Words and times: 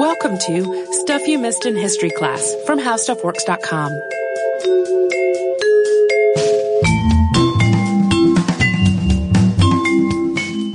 Welcome 0.00 0.38
to 0.46 0.86
Stuff 0.92 1.28
You 1.28 1.38
Missed 1.38 1.66
in 1.66 1.76
History 1.76 2.08
Class 2.08 2.56
from 2.64 2.80
HowStuffWorks.com. 2.80 3.92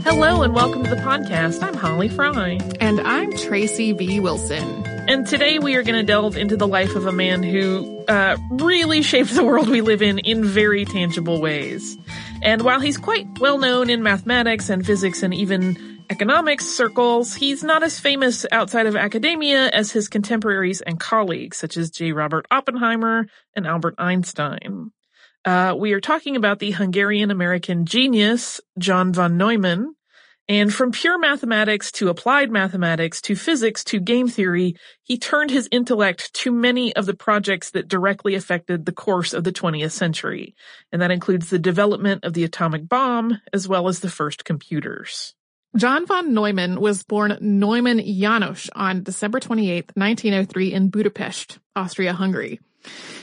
Hello 0.04 0.44
and 0.44 0.54
welcome 0.54 0.84
to 0.84 0.90
the 0.92 1.02
podcast. 1.02 1.64
I'm 1.64 1.74
Holly 1.74 2.08
Fry. 2.08 2.60
And 2.80 3.02
I'm 3.02 3.36
Tracy 3.36 3.94
V. 3.94 4.20
Wilson. 4.20 4.86
And 5.10 5.26
today 5.26 5.58
we 5.58 5.74
are 5.74 5.82
going 5.82 5.96
to 5.96 6.04
delve 6.04 6.38
into 6.38 6.56
the 6.56 6.68
life 6.68 6.96
of 6.96 7.08
a 7.08 7.12
man 7.12 7.42
who 7.42 8.06
uh, 8.08 8.38
really 8.52 9.02
shaped 9.02 9.34
the 9.34 9.44
world 9.44 9.68
we 9.68 9.82
live 9.82 10.04
in 10.04 10.20
in 10.20 10.46
very 10.46 10.86
tangible 10.86 11.42
ways. 11.42 11.98
And 12.44 12.62
while 12.62 12.80
he's 12.80 12.98
quite 13.00 13.26
well 13.40 13.58
known 13.58 13.90
in 13.90 14.04
mathematics 14.04 14.70
and 14.70 14.86
physics 14.86 15.24
and 15.24 15.34
even 15.34 15.95
economics 16.10 16.66
circles, 16.66 17.36
he's 17.36 17.64
not 17.64 17.84
as 17.84 18.00
famous 18.00 18.46
outside 18.52 18.88
of 18.88 18.96
academia 18.96 19.70
as 19.70 19.92
his 19.92 20.08
contemporaries 20.08 20.82
and 20.82 21.00
colleagues, 21.00 21.58
such 21.58 21.78
as 21.78 21.92
J. 21.92 22.12
Robert 22.12 22.46
Oppenheimer 22.52 23.28
and 23.56 23.68
Albert 23.68 23.96
Einstein. 23.98 24.92
Uh, 25.44 25.76
we 25.78 25.94
are 25.94 26.02
talking 26.02 26.36
about 26.36 26.60
the 26.60 26.72
Hungarian 26.72 27.32
American 27.32 27.86
genius, 27.86 28.62
John 28.80 29.14
von 29.14 29.38
Neumann. 29.38 29.96
And 30.48 30.72
from 30.72 30.92
pure 30.92 31.18
mathematics 31.18 31.92
to 31.94 32.10
applied 32.10 32.52
mathematics 32.52 33.20
to 33.22 33.36
physics 33.36 33.84
to 33.86 34.00
game 34.00 34.28
theory, 34.28 34.76
he 35.02 35.18
turned 35.18 35.50
his 35.50 35.68
intellect 35.72 36.32
to 36.36 36.52
many 36.52 36.96
of 36.96 37.08
the 37.08 37.16
projects 37.16 37.72
that 37.72 37.88
directly 37.88 38.36
affected 38.36 38.86
the 38.86 38.92
course 38.92 39.34
of 39.34 39.44
the 39.44 39.52
20th 39.52 39.92
century. 39.92 40.56
And 40.92 41.02
that 41.02 41.10
includes 41.10 41.50
the 41.50 41.58
development 41.58 42.24
of 42.24 42.34
the 42.34 42.44
atomic 42.44 42.88
bomb 42.88 43.40
as 43.54 43.68
well 43.68 43.88
as 43.88 44.02
the 44.02 44.10
first 44.10 44.46
computers. 44.46 45.34
John 45.76 46.06
von 46.06 46.34
Neumann 46.34 46.80
was 46.80 47.04
born 47.04 47.38
Neumann 47.42 48.00
János 48.00 48.70
on 48.74 49.04
December 49.04 49.42
28, 49.42 49.92
1903 49.96 50.74
in 50.74 50.90
Budapest, 50.90 51.60
Austria-Hungary. 51.76 52.62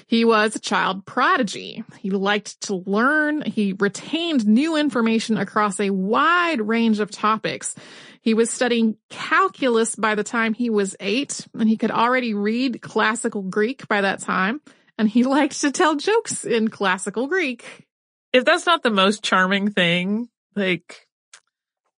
He 0.07 0.25
was 0.27 0.55
a 0.55 0.61
child 0.61 1.07
prodigy. 1.07 1.83
He 1.99 2.11
liked 2.11 2.61
to 2.63 2.83
learn. 2.85 3.43
He 3.43 3.75
retained 3.79 4.47
new 4.47 4.77
information 4.77 5.39
across 5.39 5.81
a 5.81 5.91
wide 5.91 6.61
range 6.61 7.01
of 7.01 7.11
topics. 7.11 7.75
He 8.21 8.35
was 8.35 8.51
studying 8.51 8.97
calculus 9.09 9.97
by 9.97 10.15
the 10.15 10.25
time 10.25 10.53
he 10.53 10.69
was 10.69 10.95
eight, 11.01 11.47
and 11.55 11.69
he 11.69 11.79
could 11.79 11.91
already 11.91 12.35
read 12.35 12.83
classical 12.83 13.43
Greek 13.43 13.89
by 13.89 14.03
that 14.03 14.21
time. 14.21 14.61
And 14.99 15.09
he 15.09 15.25
liked 15.25 15.61
to 15.63 15.71
tell 15.71 15.97
jokes 15.97 16.45
in 16.45 16.69
classical 16.69 17.29
Greek. 17.29 17.87
If 18.33 18.45
that's 18.45 18.67
not 18.67 18.83
the 18.83 18.91
most 18.91 19.23
charming 19.23 19.71
thing, 19.71 20.29
like, 20.55 21.07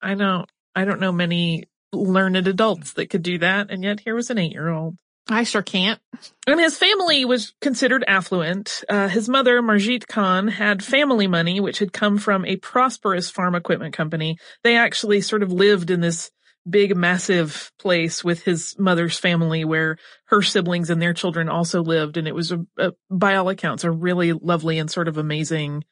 I 0.05 0.15
don't, 0.15 0.49
I 0.75 0.85
don't 0.85 1.01
know 1.01 1.13
many 1.13 1.65
learned 1.93 2.47
adults 2.47 2.93
that 2.95 3.11
could 3.11 3.23
do 3.23 3.39
that. 3.39 3.71
And 3.71 3.83
yet 3.83 4.01
here 4.01 4.15
was 4.15 4.31
an 4.31 4.39
eight 4.39 4.53
year 4.53 4.69
old. 4.69 4.97
I 5.29 5.45
sure 5.45 5.63
can't. 5.63 6.01
And 6.47 6.61
his 6.61 6.77
family 6.77 7.25
was 7.25 7.55
considered 7.63 8.05
affluent. 8.07 8.85
Uh, 8.91 9.09
his 9.09 9.27
mother, 9.27 9.63
Margit 9.63 10.07
Kann, 10.07 10.49
had 10.49 10.85
family 10.85 11.27
money, 11.27 11.61
which 11.61 11.79
had 11.79 11.95
come 11.95 12.19
from 12.19 12.45
a 12.45 12.57
prosperous 12.57 13.31
farm 13.31 13.55
equipment 13.55 13.95
company. 13.95 14.37
They 14.63 14.77
actually 14.77 15.23
sort 15.23 15.43
of 15.43 15.51
lived 15.51 15.91
in 15.91 16.03
this 16.03 16.31
big, 16.69 16.95
massive 16.95 17.73
place 17.79 18.23
with 18.23 18.43
his 18.43 18.75
mother's 18.79 19.19
family 19.19 19.65
where 19.65 19.97
her 20.27 20.43
siblings 20.43 20.91
and 20.91 21.01
their 21.01 21.15
children 21.15 21.49
also 21.49 21.83
lived. 21.83 22.19
And 22.19 22.29
it 22.29 22.35
was, 22.35 22.53
a, 22.53 22.67
a 22.79 22.93
by 23.11 23.37
all 23.37 23.49
accounts, 23.49 23.85
a 23.85 23.91
really 23.91 24.33
lovely 24.35 24.79
and 24.79 24.91
sort 24.91 25.09
of 25.09 25.17
amazing 25.17 25.85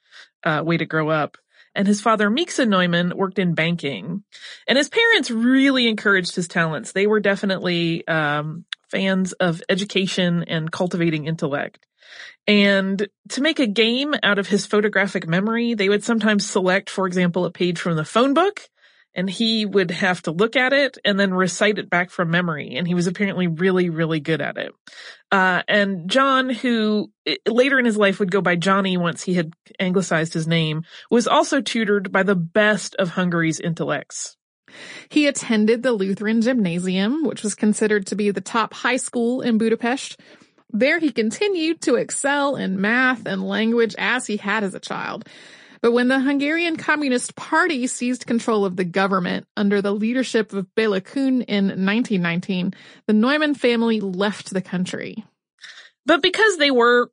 uh, 0.44 0.62
way 0.64 0.76
to 0.76 0.86
grow 0.86 1.08
up 1.08 1.38
and 1.74 1.86
his 1.86 2.00
father 2.00 2.30
Miksa 2.30 2.66
Neumann 2.66 3.16
worked 3.16 3.38
in 3.38 3.54
banking. 3.54 4.24
And 4.66 4.78
his 4.78 4.88
parents 4.88 5.30
really 5.30 5.88
encouraged 5.88 6.34
his 6.34 6.48
talents. 6.48 6.92
They 6.92 7.06
were 7.06 7.20
definitely 7.20 8.06
um, 8.06 8.64
fans 8.90 9.32
of 9.32 9.62
education 9.68 10.44
and 10.44 10.70
cultivating 10.70 11.26
intellect. 11.26 11.86
And 12.46 13.06
to 13.30 13.40
make 13.40 13.60
a 13.60 13.66
game 13.66 14.14
out 14.22 14.38
of 14.38 14.48
his 14.48 14.66
photographic 14.66 15.26
memory, 15.28 15.74
they 15.74 15.88
would 15.88 16.04
sometimes 16.04 16.48
select, 16.48 16.90
for 16.90 17.06
example, 17.06 17.44
a 17.44 17.50
page 17.50 17.78
from 17.78 17.96
the 17.96 18.04
phone 18.04 18.34
book 18.34 18.68
and 19.14 19.28
he 19.28 19.66
would 19.66 19.90
have 19.90 20.22
to 20.22 20.30
look 20.30 20.56
at 20.56 20.72
it 20.72 20.98
and 21.04 21.18
then 21.18 21.34
recite 21.34 21.78
it 21.78 21.90
back 21.90 22.10
from 22.10 22.30
memory. 22.30 22.76
And 22.76 22.86
he 22.86 22.94
was 22.94 23.06
apparently 23.06 23.46
really, 23.46 23.90
really 23.90 24.20
good 24.20 24.40
at 24.40 24.56
it. 24.56 24.72
Uh, 25.30 25.62
and 25.68 26.08
John, 26.08 26.50
who 26.50 27.10
later 27.46 27.78
in 27.78 27.84
his 27.84 27.96
life 27.96 28.20
would 28.20 28.30
go 28.30 28.40
by 28.40 28.56
Johnny 28.56 28.96
once 28.96 29.22
he 29.22 29.34
had 29.34 29.52
anglicized 29.78 30.32
his 30.34 30.46
name, 30.46 30.82
was 31.10 31.26
also 31.26 31.60
tutored 31.60 32.10
by 32.10 32.22
the 32.22 32.36
best 32.36 32.94
of 32.96 33.10
Hungary's 33.10 33.60
intellects. 33.60 34.36
He 35.10 35.26
attended 35.26 35.82
the 35.82 35.92
Lutheran 35.92 36.40
Gymnasium, 36.40 37.24
which 37.24 37.42
was 37.42 37.54
considered 37.54 38.06
to 38.06 38.16
be 38.16 38.30
the 38.30 38.40
top 38.40 38.72
high 38.72 38.96
school 38.96 39.42
in 39.42 39.58
Budapest. 39.58 40.18
There 40.70 40.98
he 40.98 41.12
continued 41.12 41.82
to 41.82 41.96
excel 41.96 42.56
in 42.56 42.80
math 42.80 43.26
and 43.26 43.46
language 43.46 43.94
as 43.98 44.26
he 44.26 44.38
had 44.38 44.64
as 44.64 44.74
a 44.74 44.80
child. 44.80 45.28
But 45.82 45.92
when 45.92 46.06
the 46.06 46.20
Hungarian 46.20 46.76
Communist 46.76 47.34
Party 47.34 47.88
seized 47.88 48.24
control 48.24 48.64
of 48.64 48.76
the 48.76 48.84
government 48.84 49.48
under 49.56 49.82
the 49.82 49.92
leadership 49.92 50.52
of 50.52 50.72
Bela 50.76 51.00
Kun 51.00 51.42
in 51.42 51.66
1919, 51.66 52.72
the 53.06 53.12
Neumann 53.12 53.54
family 53.54 54.00
left 54.00 54.50
the 54.50 54.62
country. 54.62 55.24
But 56.06 56.22
because 56.22 56.56
they 56.56 56.70
were 56.70 57.10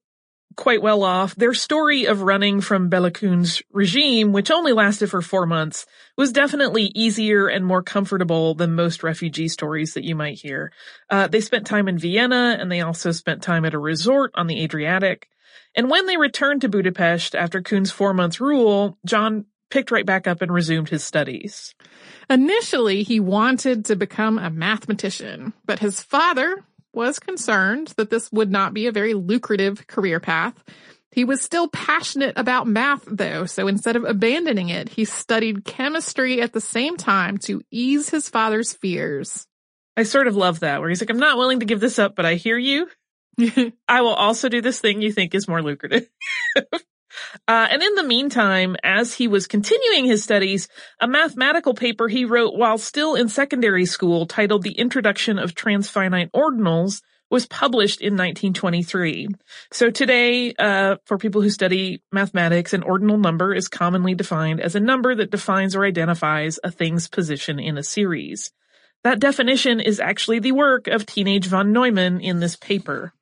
quite 0.56 0.82
well 0.82 1.04
off, 1.04 1.36
their 1.36 1.54
story 1.54 2.06
of 2.06 2.22
running 2.22 2.62
from 2.62 2.90
Bela 2.90 3.12
Kun's 3.12 3.64
regime, 3.72 4.34
which 4.34 4.52
only 4.52 4.74
lasted 4.74 5.10
for 5.10 5.22
four 5.22 5.46
months, 5.46 5.86
was 6.18 6.32
definitely 6.32 6.92
easier 6.94 7.48
and 7.48 7.66
more 7.66 7.82
comfortable 7.82 8.54
than 8.54 8.76
most 8.76 9.02
refugee 9.02 9.48
stories 9.48 9.94
that 9.94 10.04
you 10.04 10.16
might 10.16 10.38
hear. 10.38 10.72
Uh, 11.10 11.28
they 11.28 11.42
spent 11.42 11.66
time 11.66 11.88
in 11.88 11.98
Vienna 11.98 12.58
and 12.60 12.72
they 12.72 12.82
also 12.82 13.12
spent 13.12 13.42
time 13.42 13.66
at 13.66 13.74
a 13.74 13.80
resort 13.80 14.32
on 14.36 14.48
the 14.48 14.62
Adriatic. 14.62 15.28
And 15.76 15.90
when 15.90 16.06
they 16.06 16.18
returned 16.18 16.62
to 16.62 16.70
Budapest 16.70 17.36
after 17.36 17.62
Kun's 17.62 17.92
four 17.92 18.14
months 18.14 18.42
rule, 18.42 18.98
John 19.06 19.46
picked 19.70 19.92
right 19.92 20.06
back 20.06 20.28
up 20.28 20.42
and 20.42 20.52
resumed 20.52 20.90
his 20.90 21.04
studies. 21.04 21.76
Initially, 22.30 23.04
he 23.04 23.20
wanted 23.20 23.86
to 23.86 23.96
become 23.96 24.40
a 24.40 24.50
mathematician, 24.50 25.54
but 25.66 25.80
his 25.80 26.02
father 26.02 26.64
was 26.94 27.20
concerned 27.20 27.94
that 27.98 28.10
this 28.10 28.32
would 28.32 28.52
not 28.52 28.74
be 28.74 28.88
a 28.88 28.92
very 28.92 29.14
lucrative 29.14 29.86
career 29.86 30.20
path. 30.20 30.64
He 31.12 31.24
was 31.24 31.42
still 31.42 31.68
passionate 31.68 32.34
about 32.36 32.68
math 32.68 33.04
though, 33.06 33.46
so 33.46 33.68
instead 33.68 33.96
of 33.96 34.04
abandoning 34.04 34.70
it, 34.70 34.90
he 34.90 35.06
studied 35.06 35.66
chemistry 35.66 36.42
at 36.42 36.54
the 36.54 36.62
same 36.62 36.98
time 36.98 37.38
to 37.40 37.62
ease 37.72 38.10
his 38.10 38.30
father's 38.30 38.74
fears. 38.74 39.46
I 39.98 40.04
sort 40.04 40.28
of 40.28 40.36
love 40.36 40.62
that, 40.62 40.80
where 40.80 40.90
he's 40.90 41.02
like, 41.02 41.10
I'm 41.10 41.18
not 41.18 41.38
willing 41.38 41.60
to 41.60 41.66
give 41.66 41.80
this 41.80 42.00
up, 42.00 42.16
but 42.16 42.26
I 42.26 42.36
hear 42.36 42.58
you. 42.58 42.88
I 43.88 44.02
will 44.02 44.14
also 44.14 44.50
do 44.50 44.62
this 44.62 44.80
thing 44.80 45.02
you 45.02 45.12
think 45.12 45.34
is 45.34 45.48
more 45.48 45.62
lucrative. 45.62 46.10
Uh, 47.48 47.68
and 47.70 47.82
in 47.82 47.96
the 47.96 48.04
meantime, 48.04 48.76
as 48.84 49.14
he 49.14 49.28
was 49.28 49.48
continuing 49.48 50.06
his 50.06 50.24
studies, 50.24 50.68
a 51.00 51.08
mathematical 51.08 51.74
paper 51.74 52.08
he 52.08 52.24
wrote 52.24 52.56
while 52.56 52.78
still 52.78 53.16
in 53.16 53.28
secondary 53.28 53.86
school 53.86 54.26
titled 54.26 54.64
The 54.64 54.78
Introduction 54.78 55.38
of 55.40 55.54
Transfinite 55.54 56.32
Ordinals 56.32 57.02
was 57.30 57.46
published 57.46 58.02
in 58.02 58.14
1923. 58.14 59.28
So 59.72 59.92
today, 59.92 60.54
uh, 60.58 60.98
for 61.06 61.18
people 61.18 61.42
who 61.42 61.50
study 61.50 62.02
mathematics, 62.12 62.74
an 62.74 62.84
ordinal 62.84 63.18
number 63.18 63.54
is 63.54 63.68
commonly 63.68 64.16
defined 64.16 64.60
as 64.60 64.76
a 64.76 64.80
number 64.80 65.14
that 65.14 65.32
defines 65.32 65.76
or 65.76 65.86
identifies 65.86 66.60
a 66.64 66.72
thing's 66.72 67.08
position 67.08 67.60
in 67.60 67.78
a 67.78 67.84
series. 67.84 68.52
That 69.04 69.20
definition 69.20 69.80
is 69.80 70.00
actually 70.00 70.40
the 70.40 70.52
work 70.52 70.88
of 70.88 71.06
teenage 71.06 71.48
von 71.48 71.72
Neumann 71.72 72.20
in 72.20 72.40
this 72.40 72.56
paper. 72.56 73.14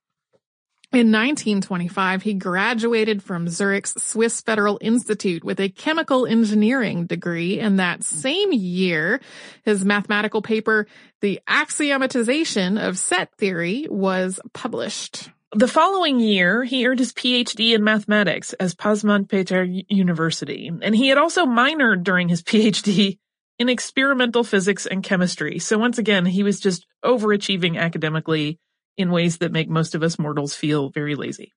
In 0.93 1.11
1925, 1.11 2.23
he 2.23 2.33
graduated 2.33 3.21
from 3.21 3.49
Zurich's 3.49 4.01
Swiss 4.01 4.39
Federal 4.39 4.79
Institute 4.79 5.43
with 5.43 5.59
a 5.59 5.67
chemical 5.67 6.25
engineering 6.25 7.07
degree. 7.07 7.59
And 7.59 7.77
that 7.77 8.05
same 8.05 8.53
year, 8.53 9.19
his 9.63 9.83
mathematical 9.83 10.41
paper, 10.41 10.87
The 11.19 11.41
Axiomatization 11.45 12.81
of 12.81 12.97
Set 12.97 13.35
Theory, 13.37 13.85
was 13.89 14.39
published. 14.53 15.29
The 15.51 15.67
following 15.67 16.21
year, 16.21 16.63
he 16.63 16.87
earned 16.87 16.99
his 16.99 17.11
PhD 17.11 17.75
in 17.75 17.83
mathematics 17.83 18.55
at 18.57 18.69
Pázmány 18.71 19.27
Péter 19.27 19.85
University, 19.89 20.71
and 20.81 20.95
he 20.95 21.09
had 21.09 21.17
also 21.17 21.45
minored 21.45 22.03
during 22.03 22.29
his 22.29 22.43
PhD 22.43 23.17
in 23.59 23.67
experimental 23.67 24.45
physics 24.45 24.85
and 24.85 25.03
chemistry. 25.03 25.59
So 25.59 25.77
once 25.77 25.97
again, 25.97 26.25
he 26.25 26.43
was 26.43 26.61
just 26.61 26.85
overachieving 27.03 27.77
academically 27.77 28.59
in 28.97 29.11
ways 29.11 29.37
that 29.37 29.51
make 29.51 29.69
most 29.69 29.95
of 29.95 30.03
us 30.03 30.19
mortals 30.19 30.53
feel 30.53 30.89
very 30.89 31.15
lazy. 31.15 31.53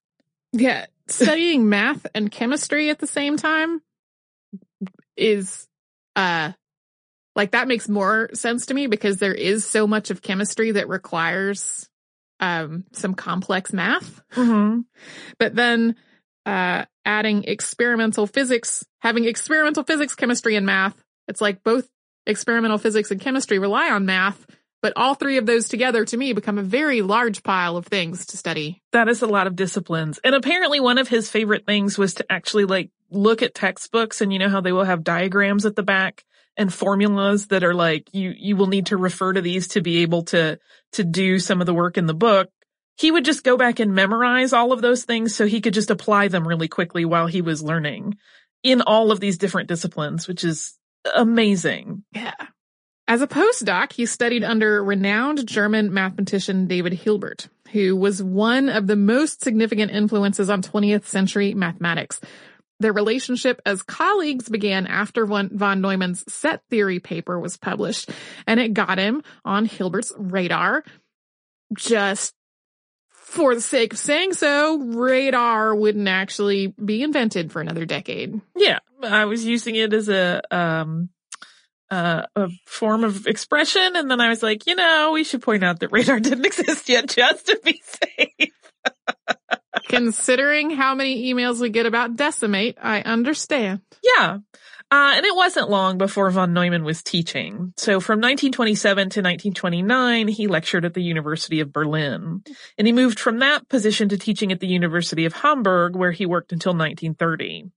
Yeah. 0.53 0.85
Studying 1.07 1.67
math 1.69 2.05
and 2.13 2.31
chemistry 2.31 2.89
at 2.89 2.99
the 2.99 3.07
same 3.07 3.37
time 3.37 3.81
is, 5.17 5.67
uh, 6.15 6.51
like 7.35 7.51
that 7.51 7.67
makes 7.67 7.89
more 7.89 8.29
sense 8.33 8.67
to 8.67 8.73
me 8.73 8.87
because 8.87 9.17
there 9.17 9.33
is 9.33 9.65
so 9.65 9.87
much 9.87 10.11
of 10.11 10.21
chemistry 10.21 10.71
that 10.71 10.87
requires, 10.87 11.89
um, 12.39 12.85
some 12.93 13.13
complex 13.13 13.73
math. 13.73 14.21
Mm-hmm. 14.33 14.81
But 15.39 15.55
then, 15.55 15.95
uh, 16.45 16.85
adding 17.05 17.43
experimental 17.45 18.27
physics, 18.27 18.85
having 18.99 19.25
experimental 19.25 19.83
physics, 19.83 20.15
chemistry, 20.15 20.55
and 20.55 20.65
math, 20.65 20.95
it's 21.27 21.41
like 21.41 21.63
both 21.63 21.87
experimental 22.25 22.77
physics 22.77 23.11
and 23.11 23.21
chemistry 23.21 23.59
rely 23.59 23.89
on 23.89 24.05
math 24.05 24.45
But 24.81 24.93
all 24.95 25.13
three 25.13 25.37
of 25.37 25.45
those 25.45 25.67
together 25.67 26.05
to 26.05 26.17
me 26.17 26.33
become 26.33 26.57
a 26.57 26.63
very 26.63 27.01
large 27.01 27.43
pile 27.43 27.77
of 27.77 27.85
things 27.85 28.25
to 28.27 28.37
study. 28.37 28.81
That 28.91 29.09
is 29.09 29.21
a 29.21 29.27
lot 29.27 29.47
of 29.47 29.55
disciplines. 29.55 30.19
And 30.23 30.33
apparently 30.33 30.79
one 30.79 30.97
of 30.97 31.07
his 31.07 31.29
favorite 31.29 31.65
things 31.65 31.97
was 31.97 32.15
to 32.15 32.31
actually 32.31 32.65
like 32.65 32.89
look 33.11 33.43
at 33.43 33.53
textbooks 33.53 34.21
and 34.21 34.33
you 34.33 34.39
know 34.39 34.49
how 34.49 34.61
they 34.61 34.71
will 34.71 34.83
have 34.83 35.03
diagrams 35.03 35.65
at 35.65 35.75
the 35.75 35.83
back 35.83 36.23
and 36.57 36.73
formulas 36.73 37.47
that 37.47 37.63
are 37.63 37.73
like 37.73 38.09
you 38.13 38.33
you 38.35 38.55
will 38.55 38.67
need 38.67 38.87
to 38.87 38.97
refer 38.97 39.33
to 39.33 39.41
these 39.41 39.69
to 39.69 39.81
be 39.81 40.01
able 40.01 40.23
to 40.23 40.59
to 40.93 41.03
do 41.03 41.39
some 41.39 41.61
of 41.61 41.67
the 41.67 41.73
work 41.73 41.97
in 41.97 42.07
the 42.07 42.13
book. 42.13 42.49
He 42.97 43.11
would 43.11 43.25
just 43.25 43.43
go 43.43 43.57
back 43.57 43.79
and 43.79 43.93
memorize 43.93 44.53
all 44.53 44.71
of 44.71 44.81
those 44.81 45.05
things 45.05 45.35
so 45.35 45.45
he 45.45 45.61
could 45.61 45.73
just 45.73 45.91
apply 45.91 46.27
them 46.27 46.47
really 46.47 46.67
quickly 46.67 47.05
while 47.05 47.27
he 47.27 47.41
was 47.41 47.63
learning 47.63 48.17
in 48.63 48.81
all 48.81 49.11
of 49.11 49.19
these 49.19 49.37
different 49.37 49.69
disciplines, 49.69 50.27
which 50.27 50.43
is 50.43 50.77
amazing. 51.15 52.03
Yeah. 52.11 52.33
As 53.11 53.21
a 53.21 53.27
postdoc, 53.27 53.91
he 53.91 54.05
studied 54.05 54.41
under 54.41 54.81
renowned 54.81 55.45
German 55.45 55.93
mathematician 55.93 56.65
David 56.65 56.93
Hilbert, 56.93 57.49
who 57.73 57.93
was 57.93 58.23
one 58.23 58.69
of 58.69 58.87
the 58.87 58.95
most 58.95 59.43
significant 59.43 59.91
influences 59.91 60.49
on 60.49 60.61
20th 60.61 61.03
century 61.03 61.53
mathematics. 61.53 62.21
Their 62.79 62.93
relationship 62.93 63.61
as 63.65 63.83
colleagues 63.83 64.47
began 64.47 64.87
after 64.87 65.25
von, 65.25 65.49
Neumann's 65.51 66.23
set 66.33 66.63
theory 66.69 67.01
paper 67.01 67.37
was 67.37 67.57
published, 67.57 68.09
and 68.47 68.61
it 68.61 68.73
got 68.73 68.97
him 68.97 69.23
on 69.43 69.65
Hilbert's 69.65 70.13
radar. 70.15 70.85
Just 71.73 72.33
for 73.09 73.53
the 73.53 73.59
sake 73.59 73.91
of 73.91 73.99
saying 73.99 74.35
so, 74.35 74.77
radar 74.77 75.75
wouldn't 75.75 76.07
actually 76.07 76.67
be 76.67 77.03
invented 77.03 77.51
for 77.51 77.59
another 77.59 77.85
decade. 77.85 78.39
Yeah, 78.55 78.79
I 79.03 79.25
was 79.25 79.43
using 79.43 79.75
it 79.75 79.91
as 79.91 80.07
a 80.07 80.41
um 80.49 81.09
uh, 81.91 82.25
a 82.35 82.49
form 82.65 83.03
of 83.03 83.27
expression, 83.27 83.95
and 83.95 84.09
then 84.09 84.21
I 84.21 84.29
was 84.29 84.41
like, 84.41 84.65
you 84.65 84.75
know, 84.75 85.11
we 85.13 85.25
should 85.25 85.41
point 85.41 85.63
out 85.63 85.81
that 85.81 85.91
radar 85.91 86.19
didn't 86.21 86.45
exist 86.45 86.89
yet, 86.89 87.09
just 87.09 87.47
to 87.47 87.59
be 87.63 87.81
safe. 87.85 88.53
Considering 89.89 90.71
how 90.71 90.95
many 90.95 91.31
emails 91.31 91.59
we 91.59 91.69
get 91.69 91.85
about 91.85 92.15
Decimate, 92.15 92.77
I 92.81 93.01
understand. 93.01 93.81
Yeah. 94.01 94.39
Uh, 94.89 95.13
and 95.15 95.25
it 95.25 95.35
wasn't 95.35 95.69
long 95.69 95.97
before 95.97 96.29
von 96.31 96.53
Neumann 96.53 96.83
was 96.83 97.01
teaching. 97.01 97.73
So 97.77 98.01
from 98.01 98.19
1927 98.19 98.97
to 99.03 99.19
1929, 99.19 100.27
he 100.27 100.47
lectured 100.47 100.83
at 100.83 100.93
the 100.93 101.03
University 101.03 101.61
of 101.61 101.71
Berlin. 101.71 102.43
And 102.77 102.87
he 102.87 102.91
moved 102.91 103.17
from 103.17 103.39
that 103.39 103.69
position 103.69 104.09
to 104.09 104.17
teaching 104.17 104.51
at 104.51 104.59
the 104.59 104.67
University 104.67 105.25
of 105.25 105.33
Hamburg, 105.33 105.95
where 105.95 106.11
he 106.11 106.25
worked 106.25 106.51
until 106.51 106.73
1930. 106.73 107.71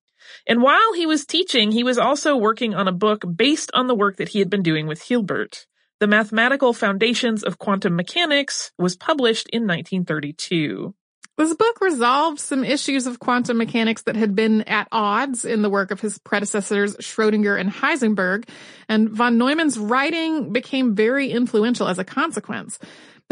And 0.46 0.62
while 0.62 0.92
he 0.94 1.06
was 1.06 1.26
teaching, 1.26 1.72
he 1.72 1.84
was 1.84 1.98
also 1.98 2.36
working 2.36 2.74
on 2.74 2.88
a 2.88 2.92
book 2.92 3.24
based 3.36 3.70
on 3.74 3.86
the 3.86 3.94
work 3.94 4.16
that 4.16 4.30
he 4.30 4.38
had 4.38 4.50
been 4.50 4.62
doing 4.62 4.86
with 4.86 5.02
Hilbert. 5.02 5.66
The 6.00 6.06
Mathematical 6.06 6.72
Foundations 6.72 7.42
of 7.42 7.58
Quantum 7.58 7.96
Mechanics 7.96 8.72
was 8.78 8.96
published 8.96 9.48
in 9.50 9.62
1932. 9.62 10.94
This 11.36 11.54
book 11.54 11.80
resolved 11.80 12.38
some 12.38 12.62
issues 12.62 13.08
of 13.08 13.18
quantum 13.18 13.56
mechanics 13.56 14.02
that 14.02 14.14
had 14.14 14.36
been 14.36 14.62
at 14.62 14.86
odds 14.92 15.44
in 15.44 15.62
the 15.62 15.70
work 15.70 15.90
of 15.90 16.00
his 16.00 16.18
predecessors 16.18 16.94
Schrodinger 16.98 17.58
and 17.58 17.70
Heisenberg, 17.70 18.48
and 18.88 19.10
von 19.10 19.36
Neumann's 19.36 19.76
writing 19.76 20.52
became 20.52 20.94
very 20.94 21.30
influential 21.30 21.88
as 21.88 21.98
a 21.98 22.04
consequence. 22.04 22.78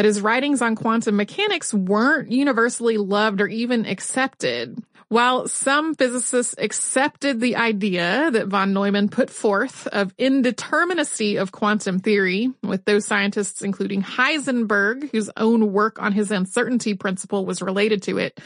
But 0.03 0.09
his 0.09 0.21
writings 0.21 0.61
on 0.61 0.75
quantum 0.75 1.15
mechanics 1.15 1.73
weren't 1.73 2.33
universally 2.33 2.97
loved 2.97 3.41
or 3.41 3.47
even 3.47 3.87
accepted. 3.87 4.83
While 5.07 5.47
some 5.47 5.95
physicists 5.95 6.57
accepted 6.59 7.41
the 7.41 7.55
idea 7.55 8.29
that 8.33 8.49
von 8.49 8.73
Neumann 8.73 9.11
put 9.11 9.31
forth 9.31 9.87
of 9.87 10.17
indeterminacy 10.17 11.41
of 11.41 11.53
quantum 11.53 12.01
theory, 12.01 12.51
with 12.65 12.85
those 12.85 13.07
scientists 13.07 13.63
including 13.63 14.03
Heisenberg, 14.03 15.09
whose 15.13 15.31
own 15.37 15.73
work 15.73 16.03
on 16.03 16.11
his 16.11 16.33
uncertainty 16.33 16.95
principle 16.95 17.47
was 17.47 17.63
related 17.63 18.03
to 18.03 18.19
it, 18.19 18.41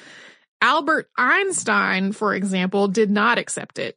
Albert 0.60 1.08
Einstein, 1.16 2.12
for 2.12 2.34
example, 2.34 2.86
did 2.88 3.10
not 3.10 3.38
accept 3.38 3.78
it. 3.78 3.96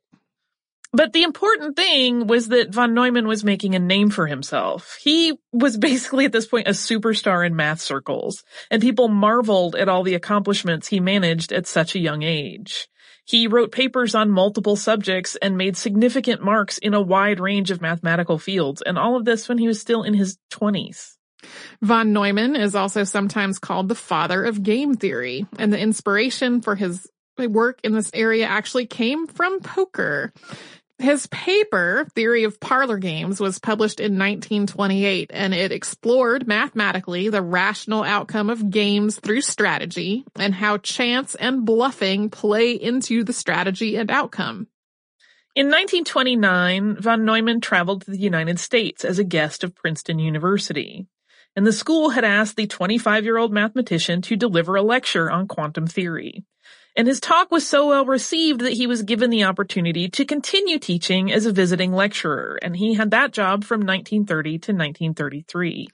But 0.91 1.13
the 1.13 1.23
important 1.23 1.75
thing 1.75 2.25
was 2.25 2.47
that 2.47 2.73
von 2.73 2.95
Neumann 2.95 3.27
was 3.27 3.43
making 3.43 3.75
a 3.75 3.79
name 3.79 4.09
for 4.09 4.25
himself. 4.25 4.97
He 5.01 5.37
was 5.53 5.77
basically 5.77 6.25
at 6.25 6.31
this 6.31 6.47
point 6.47 6.67
a 6.67 6.71
superstar 6.71 7.45
in 7.45 7.55
math 7.55 7.79
circles, 7.79 8.43
and 8.71 8.81
people 8.81 9.07
marveled 9.07 9.75
at 9.75 9.87
all 9.87 10.03
the 10.03 10.15
accomplishments 10.15 10.87
he 10.87 10.99
managed 10.99 11.51
at 11.51 11.67
such 11.67 11.93
a 11.95 11.99
young 11.99 12.23
age. 12.23 12.87
He 13.23 13.45
wrote 13.45 13.71
papers 13.71 14.15
on 14.15 14.31
multiple 14.31 14.75
subjects 14.75 15.35
and 15.35 15.55
made 15.55 15.77
significant 15.77 16.43
marks 16.43 16.79
in 16.79 16.95
a 16.95 17.01
wide 17.01 17.39
range 17.39 17.69
of 17.69 17.81
mathematical 17.81 18.39
fields, 18.39 18.81
and 18.83 18.97
all 18.97 19.15
of 19.15 19.25
this 19.25 19.47
when 19.47 19.59
he 19.59 19.67
was 19.67 19.79
still 19.79 20.01
in 20.01 20.15
his 20.15 20.39
20s. 20.51 21.11
Von 21.83 22.11
Neumann 22.11 22.55
is 22.55 22.73
also 22.73 23.03
sometimes 23.03 23.59
called 23.59 23.87
the 23.87 23.95
father 23.95 24.43
of 24.43 24.63
game 24.63 24.95
theory, 24.95 25.45
and 25.59 25.71
the 25.71 25.79
inspiration 25.79 26.61
for 26.61 26.75
his 26.75 27.07
work 27.37 27.79
in 27.83 27.93
this 27.93 28.11
area 28.13 28.45
actually 28.45 28.85
came 28.85 29.27
from 29.27 29.59
poker. 29.61 30.33
His 30.99 31.27
paper, 31.27 32.05
Theory 32.13 32.43
of 32.43 32.59
Parlor 32.59 32.97
Games, 32.97 33.39
was 33.39 33.57
published 33.57 34.01
in 34.01 34.19
1928 34.19 35.31
and 35.33 35.53
it 35.53 35.71
explored 35.71 36.45
mathematically 36.45 37.29
the 37.29 37.41
rational 37.41 38.03
outcome 38.03 38.49
of 38.49 38.69
games 38.69 39.17
through 39.17 39.39
strategy 39.39 40.25
and 40.35 40.53
how 40.53 40.77
chance 40.77 41.35
and 41.35 41.65
bluffing 41.65 42.29
play 42.29 42.73
into 42.73 43.23
the 43.23 43.31
strategy 43.31 43.95
and 43.95 44.11
outcome. 44.11 44.67
In 45.55 45.67
1929, 45.67 46.97
von 46.99 47.23
Neumann 47.23 47.61
traveled 47.61 48.01
to 48.01 48.11
the 48.11 48.19
United 48.19 48.59
States 48.59 49.05
as 49.05 49.19
a 49.19 49.23
guest 49.23 49.63
of 49.63 49.75
Princeton 49.75 50.19
University, 50.19 51.07
and 51.55 51.65
the 51.65 51.71
school 51.71 52.09
had 52.09 52.25
asked 52.25 52.57
the 52.57 52.67
25 52.67 53.23
year 53.23 53.37
old 53.37 53.53
mathematician 53.53 54.21
to 54.23 54.35
deliver 54.35 54.75
a 54.75 54.81
lecture 54.81 55.31
on 55.31 55.47
quantum 55.47 55.87
theory 55.87 56.43
and 56.95 57.07
his 57.07 57.19
talk 57.19 57.51
was 57.51 57.67
so 57.67 57.87
well 57.87 58.05
received 58.05 58.61
that 58.61 58.73
he 58.73 58.87
was 58.87 59.03
given 59.03 59.29
the 59.29 59.43
opportunity 59.43 60.09
to 60.09 60.25
continue 60.25 60.79
teaching 60.79 61.31
as 61.31 61.45
a 61.45 61.51
visiting 61.51 61.93
lecturer, 61.93 62.59
and 62.61 62.75
he 62.75 62.93
had 62.93 63.11
that 63.11 63.31
job 63.31 63.63
from 63.63 63.81
1930 63.81 64.51
to 64.51 64.71
1933. 64.71 65.89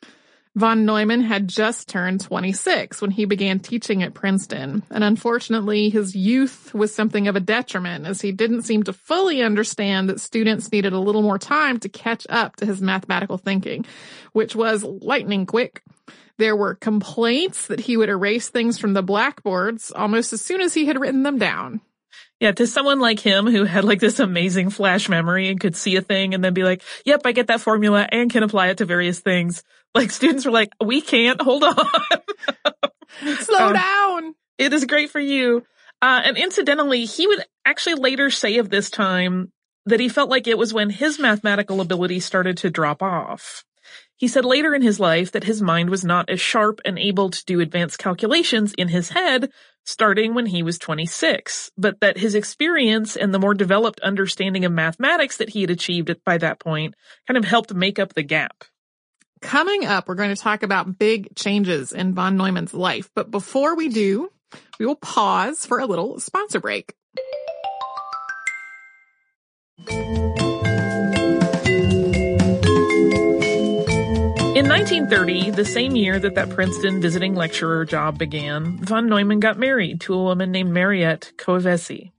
Von 0.56 0.86
Neumann 0.86 1.20
had 1.22 1.50
just 1.50 1.90
turned 1.90 2.22
26 2.22 3.02
when 3.02 3.12
he 3.12 3.26
began 3.26 3.60
teaching 3.60 4.02
at 4.04 4.14
Princeton, 4.14 4.84
and 4.90 5.04
unfortunately 5.04 5.90
his 5.90 6.16
youth 6.16 6.74
was 6.74 6.96
something 6.96 7.28
of 7.28 7.36
a 7.36 7.42
detriment 7.42 8.06
as 8.06 8.22
he 8.22 8.32
didn't 8.32 8.62
seem 8.62 8.82
to 8.84 8.94
fully 8.94 9.42
understand 9.42 10.08
that 10.08 10.22
students 10.22 10.72
needed 10.72 10.94
a 10.94 11.00
little 11.00 11.22
more 11.22 11.38
time 11.38 11.78
to 11.82 11.90
catch 11.90 12.26
up 12.30 12.56
to 12.56 12.66
his 12.66 12.82
mathematical 12.82 13.38
thinking, 13.38 13.86
which 14.32 14.56
was 14.56 14.82
lightning 14.82 15.46
quick. 15.46 15.84
There 16.38 16.56
were 16.56 16.76
complaints 16.76 17.68
that 17.68 17.80
he 17.80 17.96
would 17.96 18.10
erase 18.10 18.50
things 18.50 18.78
from 18.78 18.94
the 18.94 19.04
blackboards 19.04 19.92
almost 19.96 20.34
as 20.34 20.42
soon 20.42 20.62
as 20.62 20.74
he 20.74 20.86
had 20.86 21.00
written 21.00 21.24
them 21.24 21.38
down. 21.38 21.82
Yeah, 22.40 22.52
to 22.52 22.68
someone 22.68 23.00
like 23.00 23.20
him 23.20 23.48
who 23.48 23.64
had 23.64 23.86
like 23.86 24.02
this 24.02 24.20
amazing 24.20 24.70
flash 24.70 25.08
memory 25.08 25.48
and 25.48 25.60
could 25.60 25.76
see 25.76 25.96
a 25.96 26.02
thing 26.02 26.34
and 26.34 26.44
then 26.44 26.54
be 26.54 26.64
like, 26.64 26.82
yep, 27.06 27.22
I 27.24 27.32
get 27.32 27.48
that 27.48 27.62
formula 27.62 28.06
and 28.12 28.30
can 28.30 28.44
apply 28.44 28.68
it 28.68 28.78
to 28.80 28.86
various 28.86 29.20
things. 29.20 29.64
Like 29.94 30.12
students 30.12 30.44
were 30.44 30.52
like, 30.52 30.74
we 30.84 31.00
can't, 31.00 31.42
hold 31.42 31.64
on. 31.64 31.76
Slow 33.40 33.68
um, 33.68 33.74
down. 33.74 34.36
It 34.58 34.74
is 34.74 34.84
great 34.84 35.10
for 35.10 35.22
you. 35.22 35.66
Uh, 36.02 36.22
and 36.26 36.38
incidentally, 36.38 37.06
he 37.06 37.28
would 37.28 37.42
actually 37.64 37.96
later 37.96 38.30
say 38.30 38.58
of 38.58 38.70
this 38.70 38.90
time 38.90 39.54
that 39.86 40.02
he 40.02 40.10
felt 40.10 40.30
like 40.30 40.48
it 40.48 40.58
was 40.58 40.74
when 40.74 40.90
his 40.90 41.18
mathematical 41.20 41.80
ability 41.80 42.20
started 42.20 42.58
to 42.58 42.70
drop 42.70 43.02
off. 43.02 43.64
He 44.18 44.28
said 44.28 44.46
later 44.46 44.74
in 44.74 44.82
his 44.82 45.00
life 45.00 45.32
that 45.34 45.44
his 45.44 45.62
mind 45.62 45.90
was 45.90 46.06
not 46.06 46.30
as 46.30 46.40
sharp 46.40 46.80
and 46.86 46.98
able 46.98 47.30
to 47.30 47.46
do 47.46 47.60
advanced 47.60 48.00
calculations 48.00 48.74
in 48.78 48.88
his 48.88 49.10
head 49.10 49.52
starting 49.84 50.34
when 50.34 50.48
he 50.48 50.64
was 50.64 50.80
26, 50.80 51.72
but 51.78 52.00
that 52.00 52.18
his 52.18 52.34
experience 52.34 53.16
and 53.16 53.34
the 53.34 53.40
more 53.40 53.54
developed 53.54 54.00
understanding 54.00 54.66
of 54.66 54.72
mathematics 54.72 55.38
that 55.38 55.50
he 55.50 55.62
had 55.62 55.70
achieved 55.70 56.16
by 56.26 56.38
that 56.38 56.60
point 56.60 56.96
kind 57.28 57.38
of 57.38 57.46
helped 57.46 57.74
make 57.74 58.00
up 58.00 58.14
the 58.14 58.24
gap. 58.24 58.64
Coming 59.42 59.86
up, 59.86 60.08
we're 60.08 60.16
going 60.16 60.34
to 60.34 60.42
talk 60.42 60.64
about 60.64 60.98
big 60.98 61.36
changes 61.36 61.92
in 61.92 62.16
von 62.16 62.38
Neumann's 62.38 62.74
life, 62.74 63.10
but 63.14 63.30
before 63.30 63.76
we 63.76 63.90
do, 63.90 64.32
we 64.80 64.86
will 64.86 64.96
pause 64.96 65.66
for 65.66 65.80
a 65.80 65.86
little 65.86 66.20
sponsor 66.20 66.60
break. 66.60 66.96
In 74.56 74.70
1930, 74.70 75.52
the 75.52 75.66
same 75.66 75.98
year 75.98 76.18
that 76.18 76.36
that 76.36 76.50
Princeton 76.50 77.02
visiting 77.02 77.36
lecturer 77.36 77.84
job 77.84 78.18
began, 78.18 78.78
von 78.78 79.08
Neumann 79.08 79.42
got 79.42 79.60
married 79.60 80.00
to 80.02 80.14
a 80.14 80.24
woman 80.24 80.54
named 80.54 80.72
Mariette 80.72 81.34
Kövesi. 81.36 82.14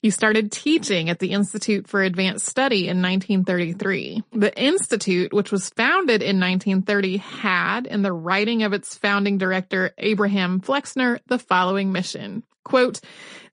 He 0.00 0.10
started 0.10 0.50
teaching 0.50 1.08
at 1.08 1.20
the 1.20 1.30
Institute 1.30 1.86
for 1.86 2.02
Advanced 2.02 2.46
Study 2.46 2.88
in 2.88 3.00
1933. 3.00 4.24
The 4.32 4.60
Institute, 4.60 5.32
which 5.32 5.52
was 5.52 5.70
founded 5.70 6.20
in 6.20 6.40
1930, 6.40 7.18
had, 7.18 7.86
in 7.86 8.02
the 8.02 8.12
writing 8.12 8.64
of 8.64 8.72
its 8.72 8.96
founding 8.96 9.38
director, 9.38 9.92
Abraham 9.98 10.58
Flexner, 10.58 11.20
the 11.28 11.38
following 11.38 11.92
mission. 11.92 12.42
Quote, 12.64 13.00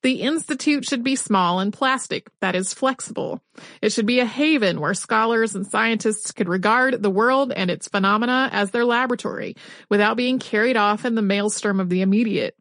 the 0.02 0.22
Institute 0.22 0.86
should 0.86 1.04
be 1.04 1.16
small 1.16 1.60
and 1.60 1.74
plastic, 1.74 2.30
that 2.42 2.56
is 2.56 2.74
flexible. 2.74 3.42
It 3.82 3.92
should 3.92 4.06
be 4.06 4.20
a 4.20 4.26
haven 4.26 4.80
where 4.80 4.94
scholars 4.94 5.56
and 5.56 5.68
scientists 5.68 6.32
could 6.32 6.48
regard 6.48 7.02
the 7.02 7.10
world 7.10 7.52
and 7.52 7.70
its 7.70 7.88
phenomena 7.88 8.50
as 8.52 8.72
their 8.72 8.86
laboratory 8.86 9.56
without 9.90 10.18
being 10.18 10.40
carried 10.40 10.78
off 10.78 11.06
in 11.06 11.16
the 11.16 11.22
maelstrom 11.22 11.80
of 11.80 11.90
the 11.90 12.02
immediate. 12.02 12.56